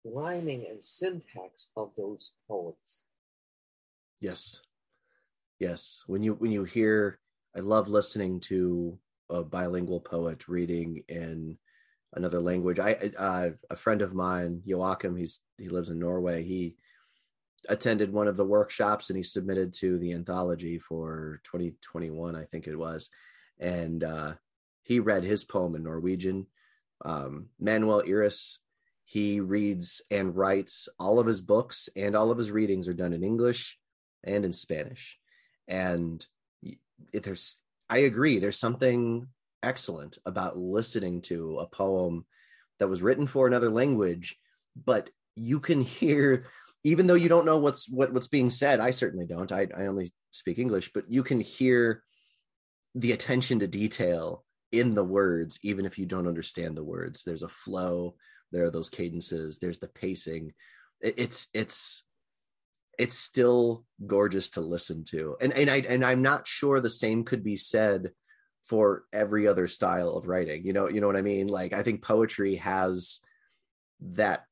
[0.05, 3.05] rhyming and syntax of those poets.
[4.21, 4.63] Yes.
[5.59, 6.05] Yes.
[6.07, 7.19] When you when you hear
[7.57, 8.99] I love listening to
[9.31, 11.59] a bilingual poet reading in
[12.15, 12.79] another language.
[12.79, 16.43] I uh, a friend of mine, Joachim, he's he lives in Norway.
[16.43, 16.77] He
[17.69, 22.67] attended one of the workshops and he submitted to the anthology for 2021, I think
[22.67, 23.11] it was,
[23.61, 24.33] and uh,
[24.83, 26.47] he read his poem in Norwegian.
[27.05, 28.61] Um, Manuel Iris,
[29.05, 33.13] he reads and writes all of his books and all of his readings are done
[33.13, 33.79] in English
[34.25, 35.19] and in Spanish,
[35.69, 36.25] and
[37.13, 37.59] there's
[37.91, 38.39] I agree.
[38.39, 39.29] There's something
[39.63, 42.27] excellent about listening to a poem
[42.79, 44.37] that was written for another language,
[44.77, 46.45] but you can hear,
[46.85, 48.81] even though you don't know what's what, what's being said.
[48.81, 49.51] I certainly don't.
[49.53, 52.03] I, I only speak English, but you can hear
[52.95, 57.25] the attention to detail in the words, even if you don't understand the words.
[57.25, 58.15] There's a flow.
[58.53, 59.59] There are those cadences.
[59.59, 60.53] There's the pacing.
[61.01, 62.05] It, it's it's
[62.99, 65.37] it's still gorgeous to listen to.
[65.41, 68.11] And and I and I'm not sure the same could be said
[68.65, 70.65] for every other style of writing.
[70.65, 71.49] You know, you know what I mean?
[71.49, 73.21] Like I think poetry has
[74.01, 74.45] that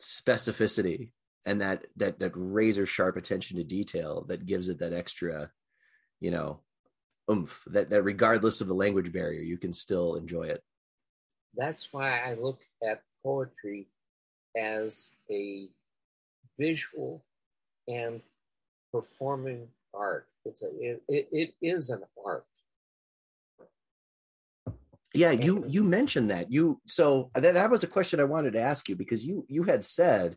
[0.00, 1.10] specificity
[1.44, 5.50] and that that that razor sharp attention to detail that gives it that extra,
[6.20, 6.60] you know,
[7.30, 10.62] oomph that that regardless of the language barrier, you can still enjoy it.
[11.54, 13.88] That's why I look at poetry
[14.56, 15.68] as a
[16.58, 17.24] visual
[17.88, 18.20] and
[18.92, 20.28] performing art.
[20.44, 22.46] It's a it, it, it is an art.
[25.14, 26.50] Yeah, you you mentioned that.
[26.50, 29.64] You so that, that was a question I wanted to ask you because you you
[29.64, 30.36] had said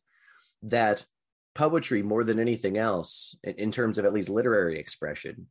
[0.65, 1.05] that
[1.53, 5.47] poetry more than anything else in, terms of at least literary expression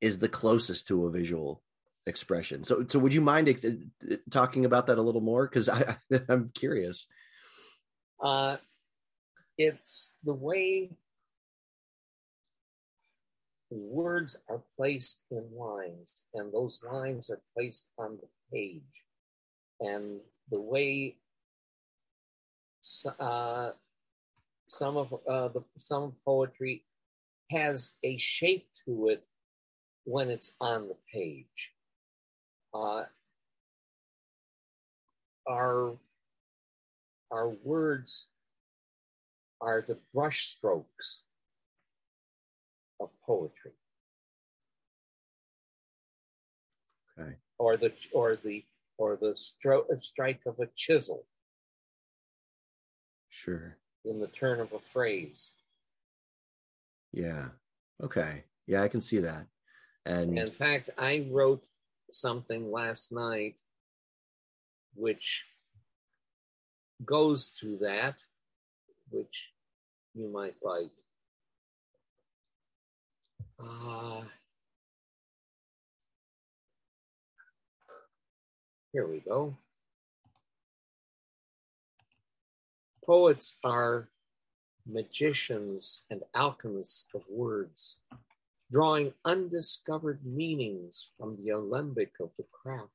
[0.00, 1.62] is the closest to a visual
[2.06, 2.62] expression.
[2.62, 3.92] So so would you mind
[4.30, 5.46] talking about that a little more?
[5.46, 5.96] Because i
[6.28, 7.06] i'm curious.
[8.22, 8.58] Uh
[9.56, 10.90] it's the way
[13.70, 19.04] words are placed in lines and those lines are placed on the page.
[19.80, 20.20] And
[20.50, 21.16] the way
[23.18, 23.70] uh,
[24.66, 26.84] some of uh, the some poetry
[27.50, 29.24] has a shape to it
[30.04, 31.72] when it's on the page.
[32.72, 33.04] Uh,
[35.48, 35.96] our
[37.30, 38.28] our words
[39.60, 41.22] are the brushstrokes
[43.00, 43.72] of poetry.
[47.18, 47.34] Okay.
[47.58, 48.64] Or the or the
[48.98, 51.26] or the stroke strike of a chisel.
[53.28, 53.76] Sure.
[54.04, 55.52] In the turn of a phrase.
[57.12, 57.48] Yeah.
[58.02, 58.44] Okay.
[58.66, 59.46] Yeah, I can see that.
[60.04, 61.64] And in fact, I wrote
[62.10, 63.56] something last night
[64.94, 65.44] which
[67.04, 68.22] goes to that,
[69.10, 69.52] which
[70.14, 70.92] you might like.
[73.58, 74.22] Uh,
[78.92, 79.56] here we go.
[83.04, 84.08] Poets are
[84.86, 87.98] magicians and alchemists of words,
[88.72, 92.88] drawing undiscovered meanings from the alembic of the craft,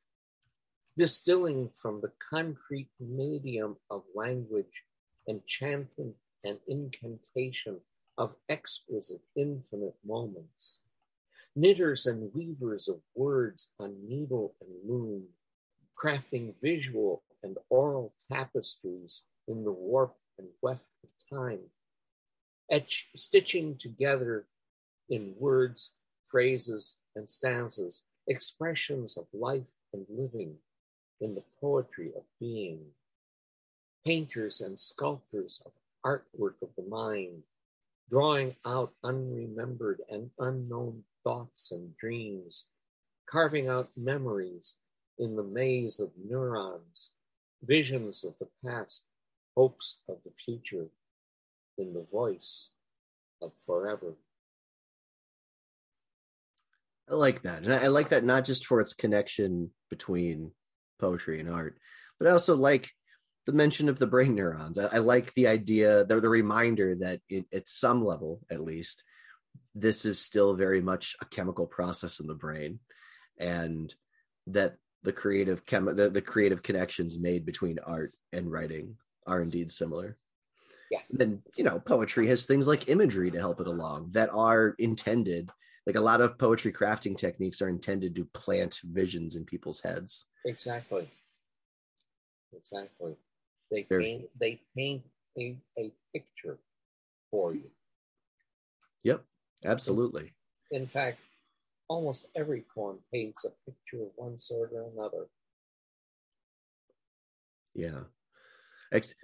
[0.98, 4.84] distilling from the concrete medium of language
[5.28, 7.80] enchantment and incantation
[8.18, 10.80] of exquisite infinite moments.
[11.56, 15.28] Knitters and weavers of words on needle and loom,
[15.96, 21.60] crafting visual and oral tapestries in the warp and weft of time,
[22.72, 24.46] etch, stitching together
[25.10, 25.94] in words,
[26.28, 30.56] phrases, and stanzas expressions of life and living
[31.20, 32.80] in the poetry of being.
[34.06, 35.72] Painters and sculptors of
[36.06, 37.44] artwork of the mind,
[38.10, 42.66] drawing out unremembered and unknown thoughts and dreams,
[43.30, 44.76] carving out memories
[45.18, 47.10] in the maze of neurons,
[47.64, 49.04] visions of the past,
[49.60, 50.88] hopes of the future,
[51.78, 52.70] in the voice
[53.42, 54.16] of forever.
[57.12, 57.64] I like that.
[57.64, 60.52] And I like that not just for its connection between
[60.98, 61.78] poetry and art,
[62.18, 62.90] but I also like
[63.48, 64.80] the mention of the brain neurons.
[64.80, 69.04] I, I like the idea, the, the reminder that it, at some level, at least,
[69.76, 72.80] this is still very much a chemical process in the brain,
[73.38, 73.94] and
[74.48, 78.96] that the creative chem the, the creative connections made between art and writing
[79.30, 80.18] are indeed similar.
[80.92, 81.00] Yeah.
[81.12, 84.76] And then you know, poetry has things like imagery to help it along that are
[84.80, 85.50] intended.
[85.86, 90.26] Like a lot of poetry crafting techniques are intended to plant visions in people's heads.
[90.46, 91.10] Exactly.
[92.54, 93.16] Exactly.
[93.72, 95.04] They They're, paint they paint
[95.38, 96.58] a, a picture
[97.32, 97.70] for you.
[99.04, 99.24] Yep,
[99.66, 100.34] absolutely.
[100.72, 101.20] In fact,
[101.88, 105.28] almost every poem paints a picture of one sort or another.
[107.74, 108.02] Yeah.
[108.92, 109.16] Ex-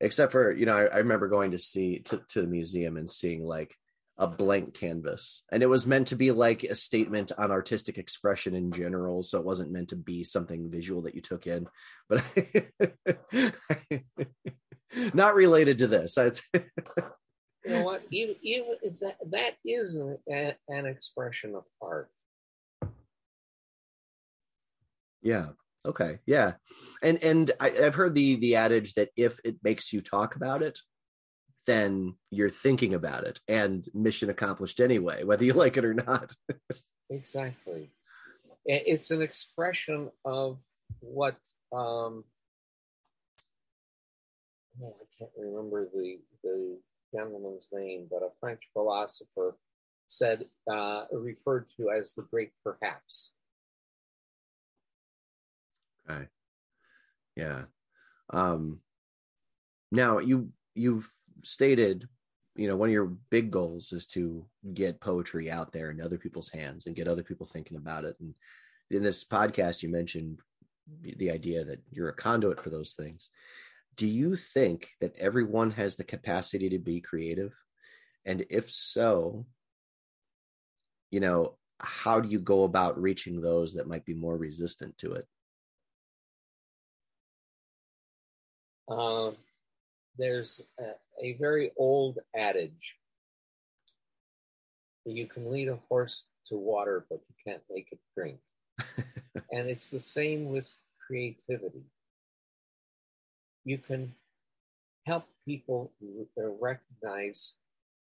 [0.00, 3.10] except for, you know, I, I remember going to see to, to the museum and
[3.10, 3.74] seeing like
[4.18, 5.42] a blank canvas.
[5.50, 9.38] And it was meant to be like a statement on artistic expression in general so
[9.38, 11.66] it wasn't meant to be something visual that you took in.
[12.08, 12.22] But
[15.14, 16.16] not related to this.
[16.16, 18.02] You know what?
[18.10, 20.18] You, you, that, that is an,
[20.68, 22.10] an expression of art.
[25.22, 25.46] Yeah
[25.86, 26.52] okay yeah
[27.02, 30.62] and and I, i've heard the the adage that if it makes you talk about
[30.62, 30.78] it
[31.66, 36.32] then you're thinking about it and mission accomplished anyway, whether you like it or not.
[37.10, 37.92] exactly.
[38.66, 40.58] It's an expression of
[41.00, 41.36] what
[41.72, 42.24] um,
[44.82, 46.78] oh, I can't remember the the
[47.14, 49.58] gentleman's name, but a French philosopher
[50.06, 53.32] said uh, referred to as the great perhaps.
[56.08, 56.26] Okay.
[57.36, 57.62] Yeah.
[58.30, 58.80] Um,
[59.90, 61.10] now you you've
[61.42, 62.08] stated,
[62.56, 66.18] you know, one of your big goals is to get poetry out there in other
[66.18, 68.16] people's hands and get other people thinking about it.
[68.20, 68.34] And
[68.90, 70.40] in this podcast, you mentioned
[71.02, 73.30] the idea that you're a conduit for those things.
[73.96, 77.54] Do you think that everyone has the capacity to be creative?
[78.26, 79.46] And if so,
[81.10, 85.12] you know, how do you go about reaching those that might be more resistant to
[85.12, 85.26] it?
[88.88, 89.36] Um,
[90.18, 92.96] there's a, a very old adage
[95.06, 98.38] you can lead a horse to water, but you can't make it drink.
[99.52, 101.84] and it's the same with creativity.
[103.64, 104.14] You can
[105.06, 105.92] help people
[106.36, 107.54] recognize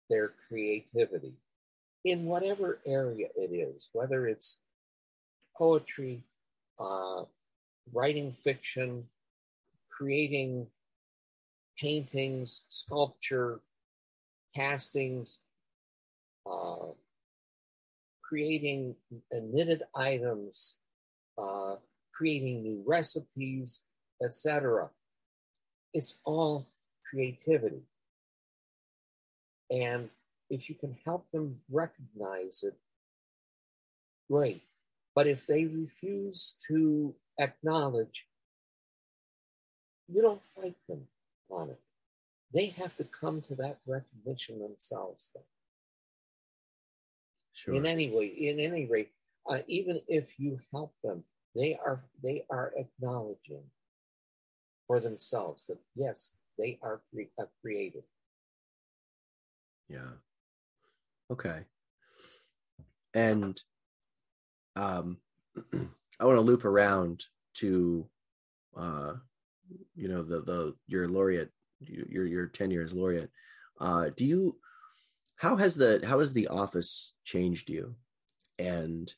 [0.09, 1.35] their creativity
[2.05, 4.59] in whatever area it is, whether it's
[5.57, 6.25] poetry,
[6.81, 7.25] uh,
[7.93, 9.05] writing fiction,
[10.01, 10.67] creating
[11.79, 13.61] paintings, sculpture,
[14.57, 15.39] castings,
[16.51, 16.87] uh,
[18.23, 18.95] creating
[19.31, 20.77] knitted items,
[21.37, 21.77] uh,
[22.15, 23.83] creating new recipes,
[24.23, 24.89] etc.
[25.93, 26.67] It's all
[27.11, 27.83] creativity.
[29.71, 30.09] And
[30.49, 32.75] if you can help them recognize it,
[34.31, 34.63] great.
[35.15, 38.27] But if they refuse to acknowledge,
[40.11, 41.07] you don't fight them
[41.51, 41.81] on it.
[42.53, 45.31] They have to come to that recognition themselves.
[45.35, 45.45] Then.
[47.53, 47.75] Sure.
[47.75, 49.13] In any way, in any rate,
[49.49, 51.25] uh, even if you help them,
[51.57, 53.65] they are they are acknowledging
[54.87, 58.05] for themselves that yes, they are cre- uh, creative.
[59.89, 60.13] Yeah.
[61.31, 61.65] Okay.
[63.15, 63.61] And
[64.77, 65.19] um,
[66.21, 68.07] I want to loop around to,
[68.77, 69.15] uh,
[69.95, 71.51] you know, the the your laureate,
[71.81, 73.31] your your tenure as laureate.
[73.81, 74.57] Uh, do you?
[75.37, 77.95] How has the how has the office changed you,
[78.59, 79.13] and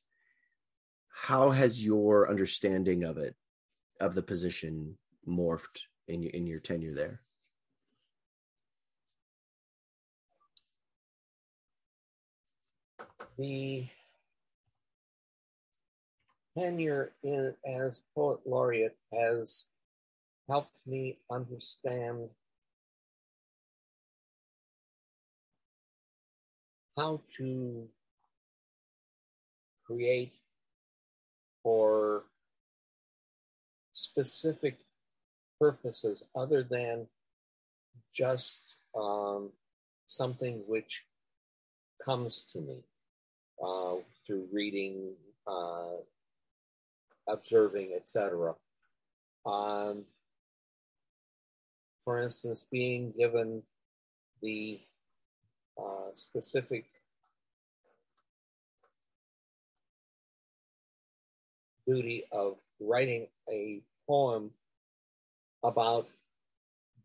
[1.08, 3.34] how has your understanding of it,
[4.00, 4.96] of the position,
[5.28, 7.22] morphed in in your tenure there?
[13.38, 13.86] the
[16.56, 19.66] tenure in as poet laureate has
[20.48, 22.28] helped me understand
[26.96, 27.88] how to
[29.86, 30.34] create
[31.62, 32.24] for
[33.92, 34.78] specific
[35.60, 37.06] purposes other than
[38.14, 39.50] just um,
[40.06, 41.04] something which
[42.04, 42.82] comes to me
[43.62, 43.94] uh,
[44.26, 45.12] through reading,
[45.46, 45.96] uh,
[47.28, 48.54] observing, etc.
[49.46, 50.04] Um,
[52.04, 53.62] for instance, being given
[54.42, 54.80] the
[55.78, 56.86] uh, specific
[61.86, 64.50] duty of writing a poem
[65.62, 66.08] about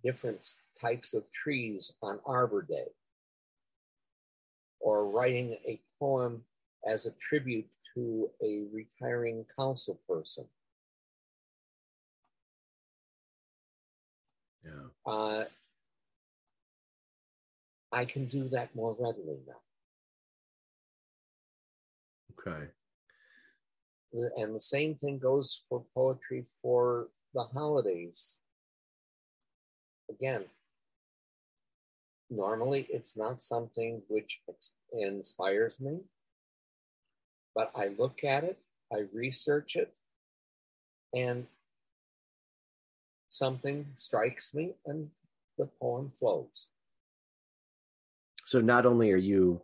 [0.03, 2.87] different types of trees on Arbor Day,
[4.79, 6.43] or writing a poem
[6.87, 10.45] as a tribute to a retiring council person.
[14.67, 15.11] Yeah.
[15.11, 15.45] Uh,
[17.91, 19.61] I can do that more readily now.
[22.39, 22.67] Okay.
[24.37, 28.39] And the same thing goes for poetry for the holidays.
[30.09, 30.45] Again,
[32.29, 34.41] normally it's not something which
[34.93, 35.99] inspires me,
[37.53, 38.57] but I look at it,
[38.91, 39.93] I research it,
[41.13, 41.47] and
[43.29, 45.09] something strikes me and
[45.57, 46.67] the poem flows.
[48.45, 49.61] So not only are you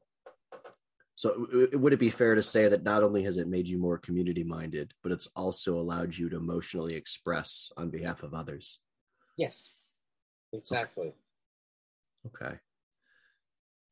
[1.15, 3.99] so would it be fair to say that not only has it made you more
[3.99, 8.79] community minded, but it's also allowed you to emotionally express on behalf of others?
[9.37, 9.69] Yes.
[10.51, 11.13] Exactly.
[12.27, 12.57] Okay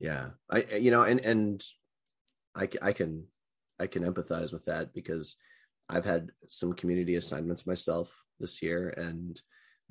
[0.02, 1.64] yeah i you know and and
[2.56, 3.24] i i can
[3.80, 5.38] i can empathize with that because
[5.88, 9.42] i've had some community assignments myself this year and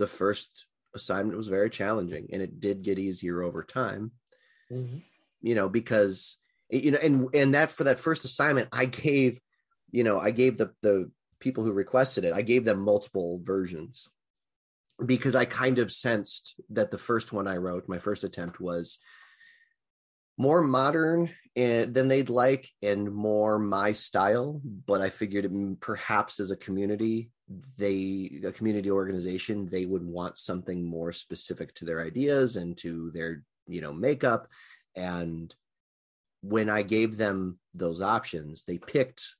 [0.00, 4.10] the first assignment was very challenging and it did get easier over time
[4.72, 4.96] mm-hmm.
[5.42, 6.38] you know because
[6.70, 9.38] you know and and that for that first assignment i gave
[9.92, 14.08] you know i gave the the people who requested it i gave them multiple versions
[15.04, 18.98] because i kind of sensed that the first one i wrote my first attempt was
[20.38, 26.56] more modern than they'd like and more my style but i figured perhaps as a
[26.56, 27.30] community
[27.78, 33.10] they a community organization they would want something more specific to their ideas and to
[33.10, 34.46] their you know makeup
[34.96, 35.54] and
[36.42, 39.34] when i gave them those options they picked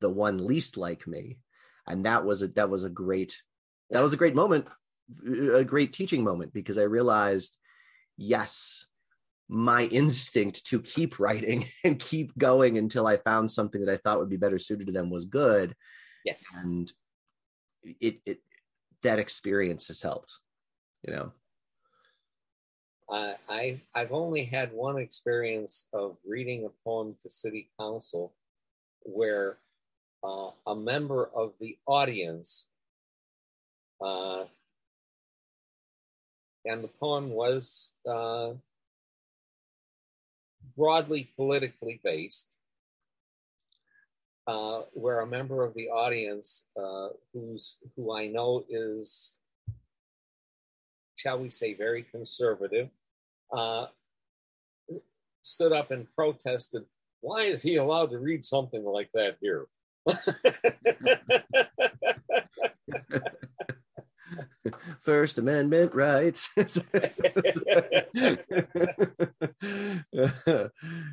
[0.00, 1.38] the one least like me
[1.86, 3.42] and that was a that was a great
[3.90, 4.66] that was a great moment
[5.54, 7.58] a great teaching moment because i realized
[8.16, 8.86] yes
[9.48, 14.18] my instinct to keep writing and keep going until I found something that I thought
[14.18, 15.74] would be better suited to them was good.
[16.24, 16.44] Yes.
[16.54, 16.92] And
[18.00, 18.40] it, it
[19.02, 20.38] that experience has helped,
[21.02, 21.32] you know.
[23.10, 28.34] I, I I've only had one experience of reading a poem to city council
[29.02, 29.58] where
[30.22, 32.66] uh, a member of the audience
[34.04, 34.44] uh,
[36.64, 38.50] and the poem was uh,
[40.76, 42.57] broadly politically based,
[44.48, 49.38] uh, where a member of the audience, uh, who's who I know is,
[51.16, 52.88] shall we say, very conservative,
[53.52, 53.88] uh,
[55.42, 56.84] stood up and protested.
[57.20, 59.66] Why is he allowed to read something like that here?
[65.00, 66.48] First Amendment rights.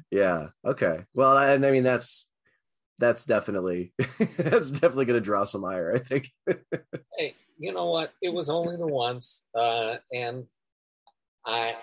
[0.09, 0.47] yeah.
[0.65, 0.99] Okay.
[1.13, 2.29] Well, I, I mean that's
[2.97, 3.93] that's definitely
[4.37, 5.93] that's definitely going to draw some ire.
[5.95, 6.29] I think.
[7.17, 8.13] hey, you know what?
[8.21, 10.45] It was only the once, uh, and
[11.45, 11.75] I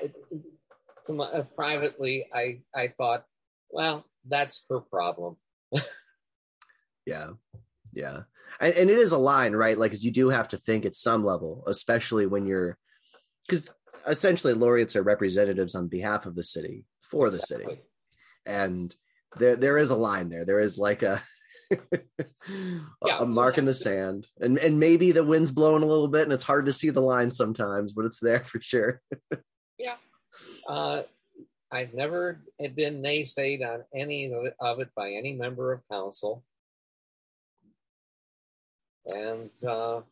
[1.06, 3.24] to my, uh, privately I I thought,
[3.70, 5.36] well, that's her problem.
[7.06, 7.30] yeah,
[7.92, 8.22] yeah
[8.60, 10.94] and, and it is a line right like because you do have to think at
[10.94, 12.78] some level especially when you're
[13.46, 13.72] because
[14.06, 17.66] essentially laureates are representatives on behalf of the city for the exactly.
[17.66, 17.82] city
[18.46, 18.94] and
[19.37, 20.45] there there is a line there.
[20.45, 21.22] There is like a
[21.70, 24.26] yeah, a mark in the sand.
[24.41, 27.01] And and maybe the wind's blowing a little bit and it's hard to see the
[27.01, 29.01] line sometimes but it's there for sure.
[29.78, 29.97] Yeah.
[30.68, 31.03] Uh
[31.72, 34.30] I've never been naysayed on any
[34.61, 36.45] of it by any member of council.
[39.07, 40.03] And, uh,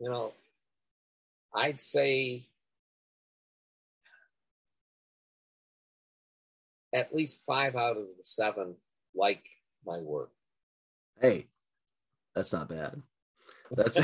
[0.00, 0.32] you know,
[1.54, 2.47] I'd say
[6.94, 8.76] at least five out of the seven
[9.14, 9.44] like
[9.86, 10.30] my work.
[11.20, 11.48] Hey,
[12.34, 13.02] that's not bad.
[13.70, 13.98] That's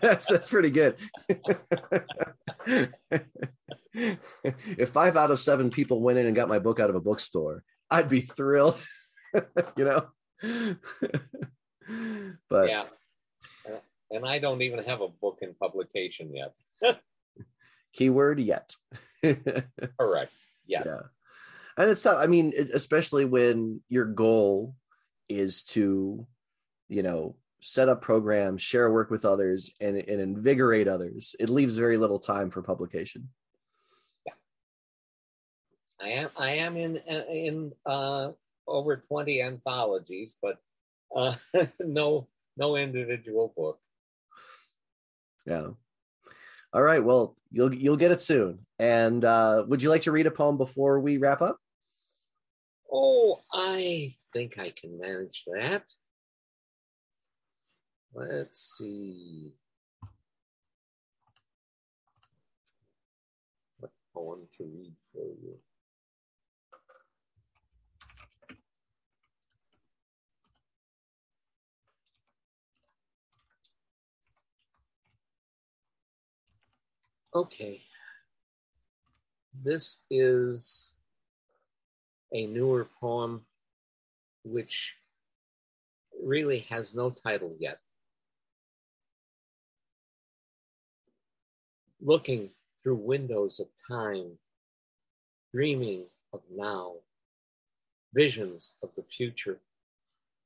[0.00, 0.96] that's that's pretty good.
[3.94, 7.00] if five out of seven people went in and got my book out of a
[7.00, 8.80] bookstore, I'd be thrilled.
[9.76, 10.08] you know
[12.48, 12.84] but yeah,
[14.10, 16.54] and I don't even have a book in publication yet.
[17.92, 18.74] Keyword yet.
[19.22, 20.32] Correct.
[20.66, 20.82] Yeah.
[20.86, 21.00] Yeah.
[21.80, 22.18] And it's tough.
[22.20, 24.74] I mean, especially when your goal
[25.30, 26.26] is to,
[26.88, 31.34] you know, set up programs, share work with others, and, and invigorate others.
[31.40, 33.30] It leaves very little time for publication.
[34.26, 34.32] Yeah.
[36.02, 36.30] I am.
[36.36, 36.96] I am in
[37.32, 38.32] in uh,
[38.68, 40.58] over twenty anthologies, but
[41.16, 41.34] uh,
[41.80, 42.28] no
[42.58, 43.78] no individual book.
[45.46, 45.68] Yeah.
[46.74, 47.02] All right.
[47.02, 48.66] Well, you'll you'll get it soon.
[48.78, 51.56] And uh, would you like to read a poem before we wrap up?
[52.92, 55.88] Oh, I think I can manage that.
[58.12, 59.52] Let's see.
[63.78, 65.56] What poem to read for you?
[77.32, 77.82] Okay.
[79.62, 80.96] This is
[82.32, 83.44] a newer poem
[84.44, 84.96] which
[86.22, 87.78] really has no title yet.
[92.00, 92.50] Looking
[92.82, 94.38] through windows of time,
[95.52, 96.94] dreaming of now,
[98.14, 99.58] visions of the future,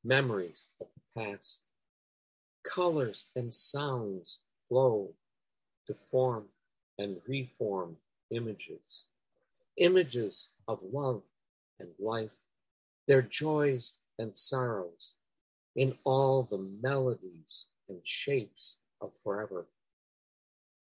[0.03, 1.63] memories of the past,
[2.65, 5.11] colors and sounds flow
[5.87, 6.45] to form
[6.99, 7.97] and reform
[8.31, 9.05] images,
[9.77, 11.23] images of love
[11.81, 12.35] and life,
[13.07, 15.15] their joys and sorrows,
[15.77, 19.67] in all the melodies and shapes of forever,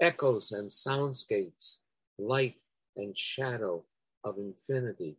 [0.01, 1.79] echoes and soundscapes,
[2.19, 2.57] light
[2.97, 3.83] and shadow
[4.25, 5.17] of infinity,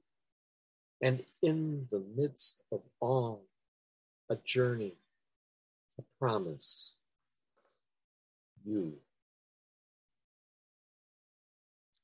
[1.02, 3.44] and in the midst of all,
[4.30, 4.96] a journey,
[6.00, 6.94] a promise,
[8.66, 8.94] you.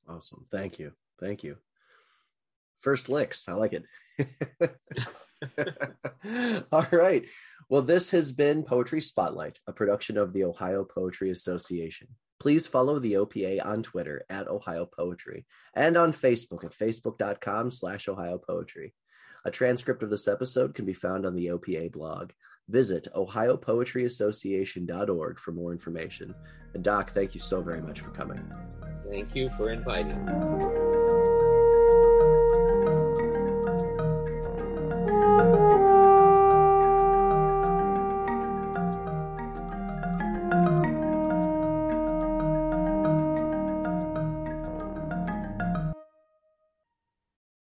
[0.08, 0.46] Awesome.
[0.50, 0.94] Thank you.
[1.20, 1.58] Thank you.
[2.88, 3.50] First licks.
[3.50, 3.84] I like it.
[6.72, 7.26] All right.
[7.68, 12.08] Well, this has been Poetry Spotlight, a production of the Ohio Poetry Association.
[12.40, 18.08] Please follow the OPA on Twitter at Ohio Poetry and on Facebook at facebook.com slash
[18.08, 18.94] Ohio Poetry.
[19.44, 22.32] A transcript of this episode can be found on the OPA blog.
[22.70, 26.34] Visit ohiopoetryassociation.org for more information.
[26.74, 28.50] And Doc, thank you so very much for coming.
[29.10, 30.87] Thank you for inviting me.